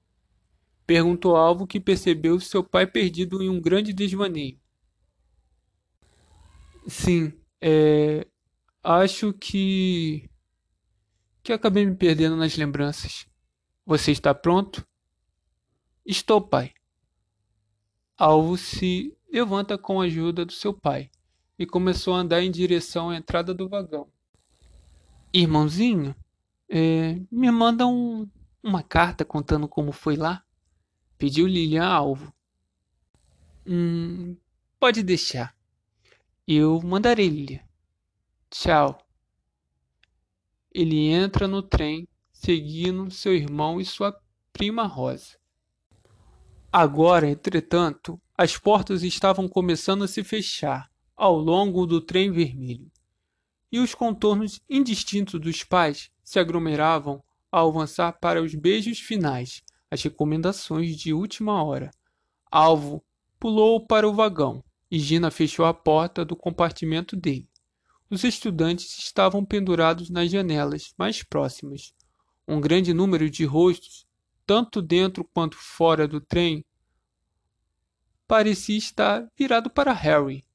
Perguntou 0.85 1.35
Alvo 1.35 1.65
que 1.65 1.79
percebeu 1.79 2.39
seu 2.39 2.63
pai 2.63 2.85
perdido 2.85 3.41
em 3.41 3.49
um 3.49 3.59
grande 3.59 3.91
desvaneio. 3.91 4.59
Sim, 6.87 7.33
é. 7.59 8.27
Acho 8.83 9.33
que 9.33 10.29
que 11.41 11.53
acabei 11.53 11.85
me 11.85 11.95
perdendo 11.95 12.35
nas 12.35 12.55
lembranças. 12.55 13.27
Você 13.85 14.11
está 14.11 14.33
pronto? 14.33 14.85
Estou, 16.05 16.41
pai. 16.41 16.73
Alvo 18.17 18.57
se 18.57 19.15
levanta 19.31 19.77
com 19.77 19.99
a 19.99 20.05
ajuda 20.05 20.45
do 20.45 20.53
seu 20.53 20.73
pai 20.73 21.09
e 21.57 21.65
começou 21.65 22.13
a 22.13 22.19
andar 22.19 22.41
em 22.41 22.51
direção 22.51 23.09
à 23.09 23.17
entrada 23.17 23.53
do 23.53 23.67
vagão. 23.67 24.07
Irmãozinho, 25.33 26.15
é, 26.69 27.19
me 27.31 27.51
manda 27.51 27.85
um, 27.85 28.29
uma 28.63 28.83
carta 28.83 29.25
contando 29.25 29.67
como 29.67 29.91
foi 29.91 30.15
lá? 30.15 30.44
Pediu 31.17 31.47
Lilian 31.47 31.85
Alvo. 31.85 32.33
Hum, 33.65 34.35
pode 34.79 35.01
deixar. 35.01 35.55
Eu 36.47 36.81
mandarei, 36.81 37.27
Lilian. 37.27 37.63
Tchau. 38.49 38.97
Ele 40.71 41.07
entra 41.07 41.47
no 41.47 41.61
trem, 41.61 42.07
seguindo 42.31 43.09
seu 43.09 43.33
irmão 43.33 43.79
e 43.79 43.85
sua 43.85 44.15
prima 44.51 44.83
Rosa. 44.83 45.37
Agora, 46.71 47.29
entretanto, 47.29 48.21
as 48.37 48.57
portas 48.57 49.01
estavam 49.01 49.47
começando 49.47 50.03
a 50.03 50.07
se 50.07 50.23
fechar 50.23 50.91
ao 51.15 51.37
longo 51.37 51.85
do 51.85 52.01
trem 52.01 52.29
vermelho, 52.31 52.91
e 53.71 53.79
os 53.79 53.95
contornos 53.95 54.59
indistintos 54.69 55.39
dos 55.39 55.63
pais 55.63 56.11
se 56.21 56.37
aglomeravam 56.37 57.23
ao 57.49 57.69
avançar 57.69 58.11
para 58.19 58.41
os 58.41 58.53
beijos 58.53 58.99
finais, 58.99 59.63
as 59.95 60.03
recomendações 60.03 60.95
de 60.95 61.13
última 61.13 61.63
hora. 61.63 61.89
Alvo 62.51 63.03
pulou 63.39 63.85
para 63.85 64.07
o 64.07 64.13
vagão 64.13 64.63
e 64.91 64.99
Gina 64.99 65.31
fechou 65.31 65.65
a 65.65 65.73
porta 65.73 66.23
do 66.23 66.35
compartimento 66.35 67.15
dele. 67.15 67.49
Os 68.09 68.23
estudantes 68.23 68.97
estavam 68.99 69.43
pendurados 69.43 70.09
nas 70.09 70.29
janelas 70.29 70.93
mais 70.97 71.23
próximas. 71.23 71.93
Um 72.47 72.61
grande 72.61 72.93
número 72.93 73.29
de 73.29 73.43
rostos, 73.45 74.05
tanto 74.45 74.81
dentro 74.81 75.23
quanto 75.33 75.57
fora 75.57 76.07
do 76.07 76.21
trem, 76.21 76.63
parecia 78.27 78.77
estar 78.77 79.27
virado 79.35 79.69
para 79.69 79.91
Harry. 79.91 80.45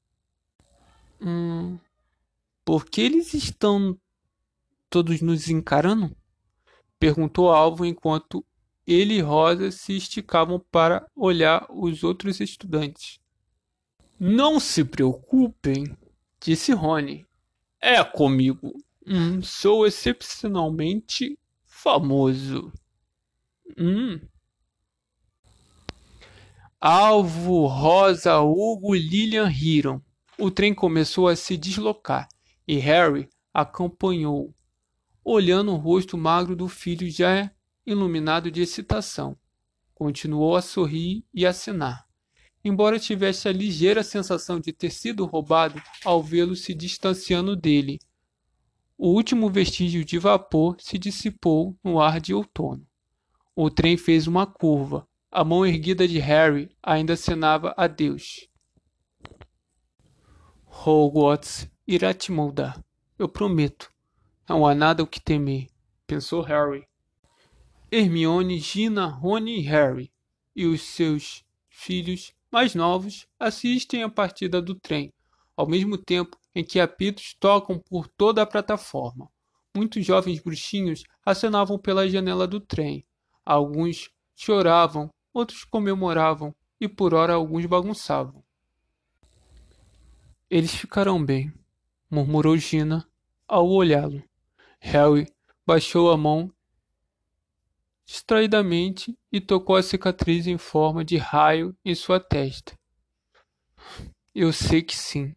Hum, 1.19 1.77
por 2.63 2.85
que 2.85 3.01
eles 3.01 3.33
estão 3.33 3.99
todos 4.89 5.21
nos 5.21 5.49
encarando? 5.49 6.15
Perguntou 6.97 7.51
Alvo 7.51 7.85
enquanto 7.85 8.45
ele 8.91 9.15
e 9.15 9.21
Rosa 9.21 9.71
se 9.71 9.95
esticavam 9.95 10.59
para 10.71 11.05
olhar 11.15 11.65
os 11.69 12.03
outros 12.03 12.39
estudantes. 12.39 13.19
Não 14.19 14.59
se 14.59 14.83
preocupem, 14.83 15.97
disse 16.39 16.73
Rony, 16.73 17.25
é 17.81 18.03
comigo. 18.03 18.73
Hum, 19.07 19.41
sou 19.41 19.87
excepcionalmente 19.87 21.37
famoso. 21.65 22.71
Hum. 23.77 24.19
Alvo, 26.79 27.65
Rosa, 27.67 28.39
Hugo 28.39 28.95
e 28.95 28.99
Lilian 28.99 29.47
riram. 29.47 30.01
O 30.37 30.51
trem 30.51 30.73
começou 30.73 31.27
a 31.27 31.35
se 31.35 31.55
deslocar 31.55 32.27
e 32.67 32.77
Harry 32.77 33.29
acompanhou, 33.53 34.53
olhando 35.23 35.71
o 35.71 35.77
rosto 35.77 36.17
magro 36.17 36.55
do 36.55 36.67
filho 36.67 37.09
já 37.09 37.51
iluminado 37.85 38.51
de 38.51 38.61
excitação. 38.61 39.37
Continuou 39.93 40.55
a 40.55 40.61
sorrir 40.61 41.23
e 41.33 41.45
acenar 41.45 42.05
embora 42.63 42.99
tivesse 42.99 43.47
a 43.47 43.51
ligeira 43.51 44.03
sensação 44.03 44.59
de 44.59 44.71
ter 44.71 44.91
sido 44.91 45.25
roubado 45.25 45.81
ao 46.05 46.21
vê-lo 46.21 46.55
se 46.55 46.73
distanciando 46.73 47.55
dele. 47.55 47.99
O 48.97 49.09
último 49.09 49.49
vestígio 49.49 50.05
de 50.05 50.19
vapor 50.19 50.75
se 50.79 50.97
dissipou 50.97 51.75
no 51.83 51.99
ar 51.99 52.19
de 52.19 52.33
outono. 52.33 52.85
O 53.55 53.69
trem 53.69 53.97
fez 53.97 54.27
uma 54.27 54.45
curva. 54.45 55.07
A 55.31 55.43
mão 55.43 55.65
erguida 55.65 56.07
de 56.07 56.19
Harry 56.19 56.69
ainda 56.83 57.13
acenava 57.13 57.73
adeus. 57.75 58.47
Hogwarts 60.67 61.69
irá 61.87 62.13
te 62.13 62.31
moldar. 62.31 62.83
Eu 63.17 63.27
prometo. 63.27 63.91
Não 64.47 64.67
há 64.67 64.75
nada 64.75 65.01
o 65.01 65.07
que 65.07 65.21
temer, 65.21 65.67
pensou 66.05 66.41
Harry. 66.41 66.85
Hermione, 67.93 68.57
Gina, 68.57 69.05
Rony 69.05 69.59
e 69.59 69.61
Harry 69.63 70.09
e 70.55 70.65
os 70.65 70.81
seus 70.81 71.43
filhos 71.67 72.33
mais 72.49 72.73
novos 72.73 73.27
assistem 73.37 74.01
à 74.01 74.09
partida 74.09 74.61
do 74.61 74.73
trem, 74.73 75.13
ao 75.57 75.67
mesmo 75.67 75.97
tempo 75.97 76.37
em 76.55 76.63
que 76.63 76.79
apitos 76.79 77.35
tocam 77.37 77.77
por 77.77 78.07
toda 78.07 78.41
a 78.41 78.45
plataforma. 78.45 79.29
Muitos 79.75 80.05
jovens 80.05 80.39
bruxinhos 80.39 81.03
acenavam 81.25 81.77
pela 81.77 82.07
janela 82.07 82.47
do 82.47 82.61
trem. 82.61 83.05
Alguns 83.45 84.09
choravam, 84.37 85.09
outros 85.33 85.65
comemoravam 85.65 86.55
e 86.79 86.87
por 86.87 87.13
hora 87.13 87.33
alguns 87.33 87.65
bagunçavam. 87.65 88.41
Eles 90.49 90.73
ficarão 90.73 91.23
bem, 91.23 91.53
murmurou 92.09 92.55
Gina 92.55 93.05
ao 93.45 93.69
olhá-lo. 93.69 94.23
Harry 94.79 95.27
baixou 95.65 96.09
a 96.09 96.15
mão 96.15 96.49
distraidamente 98.11 99.17
e 99.31 99.39
tocou 99.39 99.77
a 99.77 99.81
cicatriz 99.81 100.45
em 100.45 100.57
forma 100.57 101.01
de 101.01 101.15
raio 101.15 101.73
em 101.85 101.95
sua 101.95 102.19
testa. 102.19 102.77
Eu 104.35 104.51
sei 104.51 104.81
que 104.81 104.97
sim. 104.97 105.33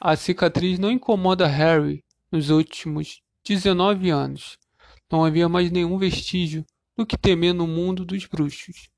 A 0.00 0.16
cicatriz 0.16 0.78
não 0.78 0.90
incomoda 0.90 1.46
Harry 1.46 2.02
nos 2.32 2.48
últimos 2.48 3.20
19 3.44 4.08
anos. 4.08 4.58
Não 5.12 5.22
havia 5.22 5.50
mais 5.50 5.70
nenhum 5.70 5.98
vestígio 5.98 6.64
do 6.96 7.04
que 7.04 7.18
temer 7.18 7.52
no 7.52 7.66
mundo 7.66 8.06
dos 8.06 8.24
bruxos. 8.24 8.88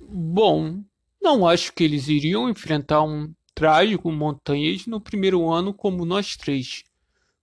Bom, 0.00 0.82
não 1.20 1.46
acho 1.46 1.74
que 1.74 1.84
eles 1.84 2.08
iriam 2.08 2.48
enfrentar 2.48 3.02
um 3.02 3.34
trágico 3.54 4.10
montanhês 4.10 4.86
no 4.86 4.98
primeiro 4.98 5.50
ano 5.50 5.74
como 5.74 6.06
nós 6.06 6.38
três, 6.38 6.84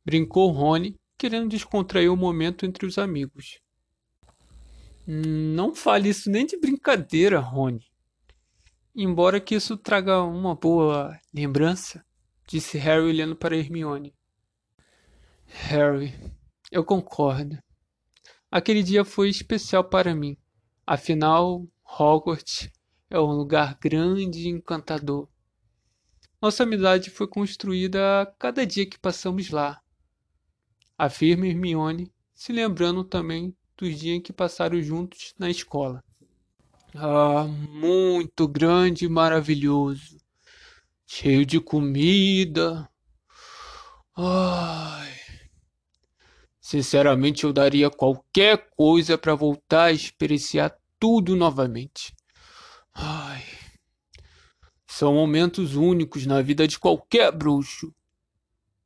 brincou 0.04 0.50
Rony, 0.50 0.96
querendo 1.20 1.50
descontrair 1.50 2.12
o 2.12 2.18
momento 2.18 2.66
entre 2.66 2.88
os 2.88 2.98
amigos. 2.98 3.63
Não 5.06 5.76
fale 5.76 6.10
isso 6.10 6.30
nem 6.30 6.46
de 6.46 6.58
brincadeira, 6.58 7.40
Rony. 7.40 7.86
Embora 8.96 9.42
que 9.42 9.56
isso 9.56 9.76
traga 9.76 10.22
uma 10.22 10.56
boa 10.56 11.20
lembrança, 11.34 12.06
disse 12.48 12.78
Harry 12.78 13.04
olhando 13.04 13.36
para 13.36 13.58
Hermione. 13.58 14.16
Harry, 15.46 16.14
eu 16.72 16.86
concordo. 16.86 17.58
Aquele 18.50 18.82
dia 18.82 19.04
foi 19.04 19.30
especial 19.30 19.84
para 19.84 20.16
mim. 20.16 20.38
Afinal, 20.86 21.68
Hogwarts 21.84 22.70
é 23.10 23.20
um 23.20 23.32
lugar 23.32 23.78
grande 23.82 24.42
e 24.42 24.48
encantador. 24.48 25.28
Nossa 26.42 26.64
amizade 26.64 27.10
foi 27.10 27.28
construída 27.28 28.22
a 28.22 28.26
cada 28.26 28.66
dia 28.66 28.86
que 28.86 29.00
passamos 29.00 29.50
lá. 29.50 29.82
Afirma 30.98 31.48
Hermione, 31.48 32.12
se 32.34 32.54
lembrando 32.54 33.04
também 33.04 33.56
dos 33.78 34.00
dias 34.00 34.22
que 34.24 34.32
passaram 34.32 34.82
juntos 34.82 35.34
na 35.38 35.50
escola. 35.50 36.04
Ah, 36.96 37.46
muito 37.46 38.48
grande 38.48 39.06
e 39.06 39.10
maravilhoso. 39.10 40.18
Cheio 41.08 41.46
de 41.46 41.60
comida. 41.60 42.90
Ai. 44.16 45.12
Sinceramente, 46.60 47.44
eu 47.44 47.54
daria 47.54 47.90
qualquer 47.90 48.70
coisa 48.76 49.18
para 49.18 49.36
voltar 49.36 49.86
a 49.86 49.92
experienciar 49.92 50.78
tudo 51.00 51.36
novamente. 51.36 52.16
Ai. 52.94 53.44
São 54.86 55.14
momentos 55.16 55.76
únicos 55.76 56.28
na 56.28 56.42
vida 56.42 56.68
de 56.68 56.78
qualquer 56.78 57.32
bruxo, 57.32 57.92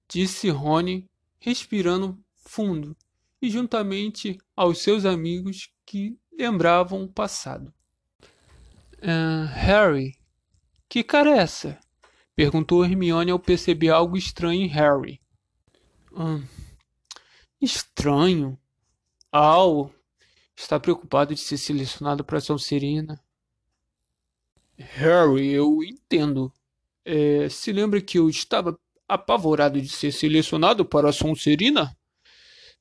disse 0.07 0.49
Rony, 0.49 1.05
respirando 1.39 2.17
fundo 2.37 2.95
e 3.41 3.49
juntamente 3.49 4.37
aos 4.55 4.79
seus 4.79 5.05
amigos 5.05 5.69
que 5.85 6.17
lembravam 6.37 7.03
o 7.03 7.07
passado. 7.07 7.73
Uh, 8.95 9.45
Harry, 9.53 10.17
que 10.89 11.03
cara 11.03 11.31
é 11.31 11.39
essa? 11.39 11.79
Perguntou 12.35 12.85
Hermione 12.85 13.31
ao 13.31 13.39
perceber 13.39 13.89
algo 13.89 14.17
estranho 14.17 14.61
em 14.61 14.67
Harry. 14.67 15.19
Hum, 16.11 16.43
estranho? 17.61 18.57
Al 19.31 19.91
está 20.55 20.79
preocupado 20.79 21.33
de 21.33 21.39
ser 21.39 21.57
selecionado 21.57 22.23
para 22.23 22.39
Sonserina. 22.39 23.21
Harry, 24.77 25.49
eu 25.49 25.83
entendo. 25.83 26.51
É, 27.03 27.49
se 27.49 27.71
lembra 27.71 28.01
que 28.01 28.19
eu 28.19 28.29
estava 28.29 28.79
apavorado 29.07 29.81
de 29.81 29.89
ser 29.89 30.11
selecionado 30.11 30.85
para 30.85 31.09
a 31.09 31.13
Sonserina? 31.13 31.96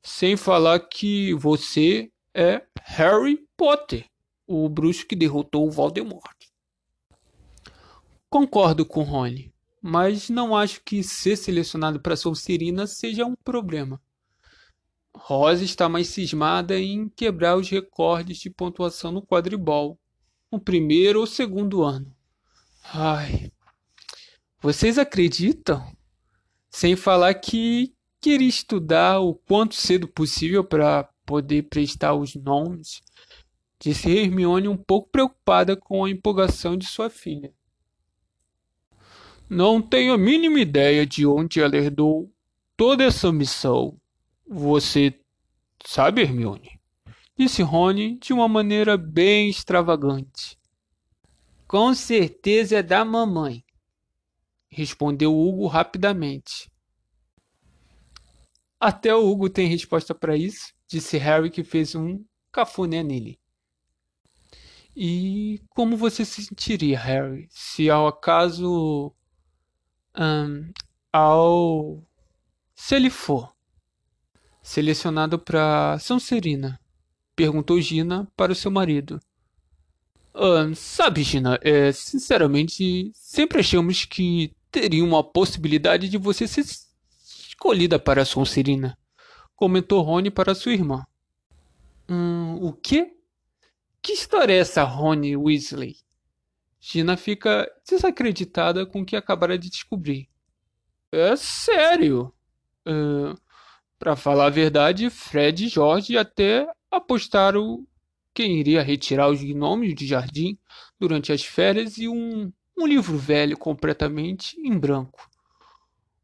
Sem 0.06 0.36
falar 0.36 0.78
que 0.78 1.34
você 1.34 2.12
é 2.32 2.64
Harry 2.80 3.44
Potter, 3.56 4.06
o 4.46 4.68
bruxo 4.68 5.04
que 5.04 5.16
derrotou 5.16 5.66
o 5.66 5.70
Voldemort. 5.70 6.46
Concordo 8.30 8.86
com 8.86 9.02
Rony, 9.02 9.52
mas 9.82 10.30
não 10.30 10.54
acho 10.54 10.80
que 10.84 11.02
ser 11.02 11.34
selecionado 11.34 12.00
para 12.00 12.14
Sonserina 12.14 12.86
seja 12.86 13.26
um 13.26 13.34
problema. 13.34 14.00
Rosa 15.12 15.64
está 15.64 15.88
mais 15.88 16.06
cismada 16.06 16.78
em 16.78 17.08
quebrar 17.08 17.56
os 17.56 17.68
recordes 17.68 18.38
de 18.38 18.48
pontuação 18.48 19.10
no 19.10 19.26
quadribol, 19.26 19.98
no 20.52 20.60
primeiro 20.60 21.18
ou 21.18 21.26
segundo 21.26 21.82
ano. 21.82 22.14
Ai, 22.94 23.50
vocês 24.60 24.98
acreditam? 24.98 25.84
Sem 26.70 26.94
falar 26.94 27.34
que 27.34 27.95
queria 28.26 28.48
estudar 28.48 29.20
o 29.20 29.36
quanto 29.36 29.76
cedo 29.76 30.08
possível 30.08 30.64
para 30.64 31.04
poder 31.24 31.68
prestar 31.68 32.12
os 32.12 32.34
nomes, 32.34 33.00
disse 33.78 34.10
Hermione 34.10 34.66
um 34.66 34.76
pouco 34.76 35.08
preocupada 35.12 35.76
com 35.76 36.04
a 36.04 36.10
empolgação 36.10 36.76
de 36.76 36.86
sua 36.86 37.08
filha. 37.08 37.54
Não 39.48 39.80
tenho 39.80 40.12
a 40.12 40.18
mínima 40.18 40.58
ideia 40.58 41.06
de 41.06 41.24
onde 41.24 41.60
ela 41.60 41.76
herdou 41.76 42.28
toda 42.76 43.04
essa 43.04 43.30
missão. 43.30 43.96
Você 44.44 45.14
sabe, 45.84 46.22
Hermione? 46.22 46.80
Disse 47.38 47.62
Rony 47.62 48.18
de 48.18 48.32
uma 48.32 48.48
maneira 48.48 48.96
bem 48.96 49.48
extravagante. 49.48 50.58
Com 51.68 51.94
certeza 51.94 52.78
é 52.78 52.82
da 52.82 53.04
mamãe, 53.04 53.64
respondeu 54.68 55.32
Hugo 55.32 55.68
rapidamente. 55.68 56.68
Até 58.78 59.14
o 59.14 59.26
Hugo 59.26 59.48
tem 59.48 59.68
resposta 59.68 60.14
para 60.14 60.36
isso, 60.36 60.72
disse 60.86 61.16
Harry 61.16 61.50
que 61.50 61.64
fez 61.64 61.94
um 61.94 62.24
cafuné 62.52 63.02
nele. 63.02 63.38
E 64.94 65.60
como 65.70 65.96
você 65.96 66.24
se 66.24 66.42
sentiria, 66.42 66.98
Harry, 66.98 67.46
se 67.50 67.90
ao 67.90 68.06
acaso. 68.06 69.12
Um, 70.18 70.72
ao. 71.12 72.02
Se 72.74 72.94
ele 72.94 73.10
for 73.10 73.54
selecionado 74.62 75.38
para 75.38 75.98
Sonserina? 75.98 76.80
Perguntou 77.36 77.80
Gina 77.80 78.26
para 78.36 78.52
o 78.52 78.54
seu 78.54 78.70
marido. 78.70 79.20
Um, 80.34 80.74
sabe, 80.74 81.22
Gina, 81.22 81.58
é, 81.62 81.92
sinceramente, 81.92 83.10
sempre 83.14 83.60
achamos 83.60 84.04
que 84.04 84.52
teria 84.70 85.04
uma 85.04 85.22
possibilidade 85.22 86.08
de 86.08 86.18
você 86.18 86.48
ser 86.48 86.64
escolhida 87.56 87.98
para 87.98 88.24
Sonserina, 88.24 88.96
comentou 89.56 90.02
Rony 90.02 90.30
para 90.30 90.54
sua 90.54 90.72
irmã. 90.72 91.06
Hum, 92.08 92.58
o 92.60 92.72
quê? 92.72 93.16
Que 94.02 94.12
história 94.12 94.52
é 94.52 94.58
essa, 94.58 94.84
Rony 94.84 95.36
Weasley? 95.36 95.96
Gina 96.78 97.16
fica 97.16 97.68
desacreditada 97.88 98.86
com 98.86 99.00
o 99.00 99.04
que 99.04 99.16
acabara 99.16 99.58
de 99.58 99.70
descobrir. 99.70 100.28
É 101.10 101.34
sério. 101.34 102.32
Uh, 102.86 103.36
para 103.98 104.14
falar 104.14 104.46
a 104.46 104.50
verdade, 104.50 105.10
Fred 105.10 105.64
e 105.64 105.68
George 105.68 106.16
até 106.16 106.68
apostaram 106.90 107.84
quem 108.32 108.60
iria 108.60 108.82
retirar 108.82 109.28
os 109.28 109.42
gnomos 109.42 109.94
de 109.94 110.06
jardim 110.06 110.58
durante 111.00 111.32
as 111.32 111.42
férias 111.42 111.96
e 111.96 112.06
um, 112.06 112.52
um 112.78 112.86
livro 112.86 113.16
velho 113.16 113.56
completamente 113.56 114.60
em 114.60 114.78
branco. 114.78 115.28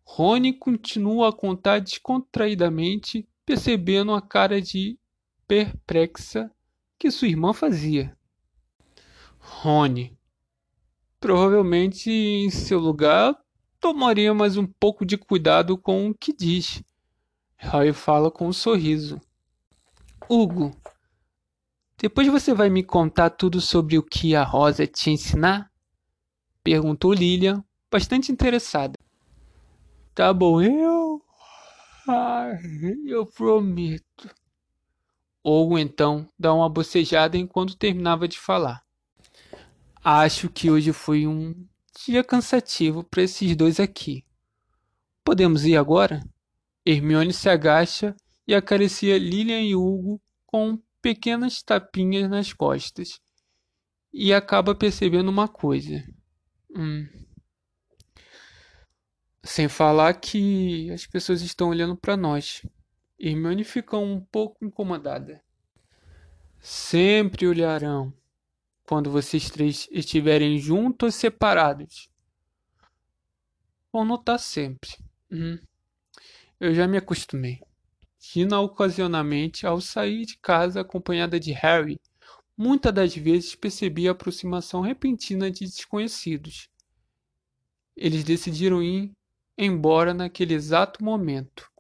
Rony 0.05 0.53
continua 0.53 1.29
a 1.31 1.33
contar 1.33 1.81
descontraidamente, 1.81 3.27
percebendo 3.47 4.13
a 4.13 4.21
cara 4.21 4.61
de 4.61 4.99
perplexa 5.47 6.51
que 6.99 7.11
sua 7.11 7.29
irmã 7.29 7.53
fazia. 7.53 8.17
Rony. 9.39 10.17
Provavelmente 11.19 12.11
em 12.11 12.51
seu 12.51 12.79
lugar 12.79 13.37
tomaria 13.81 14.33
mais 14.33 14.57
um 14.57 14.67
pouco 14.67 15.05
de 15.05 15.17
cuidado 15.17 15.77
com 15.77 16.09
o 16.09 16.15
que 16.15 16.33
diz. 16.33 16.83
Harry 17.57 17.93
fala 17.93 18.31
com 18.31 18.49
um 18.49 18.53
sorriso. 18.53 19.21
Hugo, 20.29 20.75
depois 21.99 22.27
você 22.27 22.53
vai 22.53 22.69
me 22.69 22.83
contar 22.83 23.31
tudo 23.31 23.61
sobre 23.61 23.97
o 23.97 24.03
que 24.03 24.35
a 24.35 24.43
Rosa 24.43 24.87
te 24.87 25.11
ensinar? 25.11 25.71
Perguntou 26.63 27.13
Lilian, 27.13 27.65
bastante 27.91 28.33
interessada. 28.33 28.95
Tá 30.15 30.33
bom, 30.33 30.61
eu. 30.61 31.23
Ai, 32.07 32.59
eu 33.07 33.25
prometo. 33.25 34.29
Ou 35.43 35.79
então 35.79 36.29
dá 36.39 36.53
uma 36.53 36.69
bocejada 36.69 37.39
enquanto 37.39 37.77
terminava 37.77 38.29
de 38.29 38.39
falar. 38.39 38.85
Acho 40.05 40.51
que 40.51 40.71
hoje 40.71 40.93
foi 40.93 41.27
um 41.27 41.67
dia 42.05 42.23
cansativo 42.23 43.03
para 43.03 43.23
esses 43.23 43.57
dois 43.57 43.81
aqui. 43.81 44.25
Podemos 45.25 45.65
ir 45.65 45.77
agora? 45.77 46.23
Hermione 46.85 47.33
se 47.33 47.49
agacha 47.49 48.15
e 48.47 48.55
acaricia 48.55 49.17
Lilian 49.17 49.63
e 49.63 49.75
Hugo 49.75 50.21
com 50.45 50.79
pequenas 51.01 51.63
tapinhas 51.63 52.29
nas 52.29 52.53
costas. 52.53 53.21
E 54.13 54.33
acaba 54.33 54.75
percebendo 54.75 55.31
uma 55.31 55.49
coisa. 55.49 56.05
Hum, 56.77 57.09
Sem 59.45 59.69
falar 59.69 60.15
que 60.15 60.91
as 60.93 61.07
pessoas 61.07 61.43
estão 61.43 61.71
olhando 61.71 61.97
para 61.97 62.17
nós. 62.17 62.63
Hermione 63.19 63.65
fica 63.65 63.97
um 63.97 64.21
pouco 64.21 64.65
incomodada. 64.65 65.43
Sempre 66.61 67.47
olharão 67.47 68.13
quando 68.85 69.11
vocês 69.11 69.51
três 69.51 69.89
estiverem 69.91 70.59
juntos 70.59 71.07
ou 71.07 71.13
separados. 71.13 72.09
Vão 73.93 74.05
notar 74.05 74.39
sempre. 74.39 74.91
Hum. 75.31 75.59
Eu 76.61 76.73
já 76.75 76.87
me 76.87 76.97
acostumei. 76.97 77.61
Gina, 78.21 78.61
ocasionalmente, 78.61 79.67
ao 79.67 79.81
sair 79.81 80.25
de 80.25 80.39
casa 80.39 80.81
acompanhada 80.81 81.41
de 81.41 81.51
Harry, 81.51 82.01
muitas 82.57 82.95
das 82.95 83.17
vezes 83.17 83.57
percebia 83.57 84.11
a 84.11 84.13
aproximação 84.13 84.81
repentina 84.81 85.51
de 85.51 85.65
desconhecidos. 85.65 86.69
Eles 87.97 88.23
decidiram 88.23 88.81
ir 88.81 89.13
embora 89.57 90.13
naquele 90.15 90.55
exato 90.55 91.05
momento. 91.05 91.71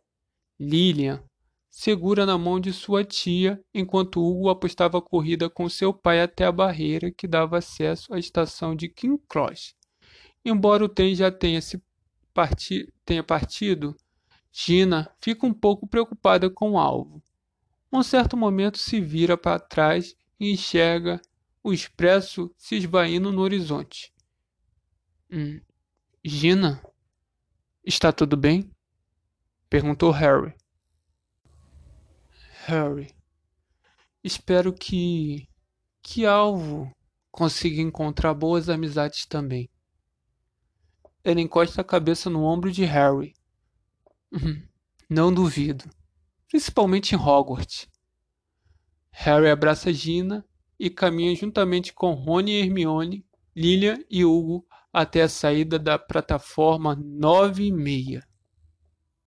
Lilian 0.58 1.22
segura 1.72 2.26
na 2.26 2.36
mão 2.36 2.60
de 2.60 2.70
sua 2.70 3.02
tia, 3.02 3.58
enquanto 3.72 4.22
Hugo 4.22 4.50
apostava 4.50 4.98
a 4.98 5.02
corrida 5.02 5.48
com 5.48 5.68
seu 5.70 5.92
pai 5.92 6.20
até 6.20 6.44
a 6.44 6.52
barreira 6.52 7.10
que 7.10 7.26
dava 7.26 7.56
acesso 7.58 8.12
à 8.12 8.18
estação 8.18 8.76
de 8.76 8.90
King 8.90 9.20
Cross. 9.26 9.74
Embora 10.44 10.84
o 10.84 10.88
trem 10.88 11.14
já 11.14 11.32
tenha, 11.32 11.62
se 11.62 11.82
parti 12.34 12.92
tenha 13.06 13.24
partido, 13.24 13.96
Gina 14.52 15.10
fica 15.18 15.46
um 15.46 15.54
pouco 15.54 15.86
preocupada 15.86 16.50
com 16.50 16.72
o 16.72 16.78
alvo. 16.78 17.22
Um 17.90 18.02
certo 18.02 18.36
momento 18.36 18.76
se 18.76 19.00
vira 19.00 19.36
para 19.36 19.58
trás 19.58 20.14
e 20.38 20.52
enxerga 20.52 21.22
o 21.64 21.72
expresso 21.72 22.52
se 22.56 22.76
esvaindo 22.76 23.32
no 23.32 23.40
horizonte. 23.40 24.12
Hum. 25.30 25.58
Gina? 26.22 26.82
Está 27.84 28.12
tudo 28.12 28.36
bem? 28.36 28.70
Perguntou 29.68 30.12
Harry. 30.12 30.54
Harry. 32.66 33.12
Espero 34.22 34.72
que. 34.72 35.48
que 36.00 36.24
Alvo 36.24 36.94
consiga 37.30 37.82
encontrar 37.82 38.34
boas 38.34 38.68
amizades 38.68 39.26
também. 39.26 39.68
Ela 41.24 41.40
encosta 41.40 41.80
a 41.80 41.84
cabeça 41.84 42.30
no 42.30 42.44
ombro 42.44 42.70
de 42.70 42.84
Harry. 42.84 43.34
Uhum. 44.30 44.62
Não 45.10 45.34
duvido. 45.34 45.84
Principalmente 46.48 47.16
em 47.16 47.18
Hogwarts. 47.18 47.88
Harry 49.10 49.50
abraça 49.50 49.92
Gina 49.92 50.44
e 50.78 50.88
caminha 50.88 51.34
juntamente 51.34 51.92
com 51.92 52.12
Rony 52.12 52.52
e 52.52 52.60
Hermione, 52.60 53.26
Lilian 53.56 53.98
e 54.08 54.24
Hugo 54.24 54.66
até 54.92 55.22
a 55.22 55.28
saída 55.28 55.78
da 55.78 55.98
plataforma 55.98 56.94
nove 56.96 57.64
e 57.64 57.72
meia. 57.72 58.22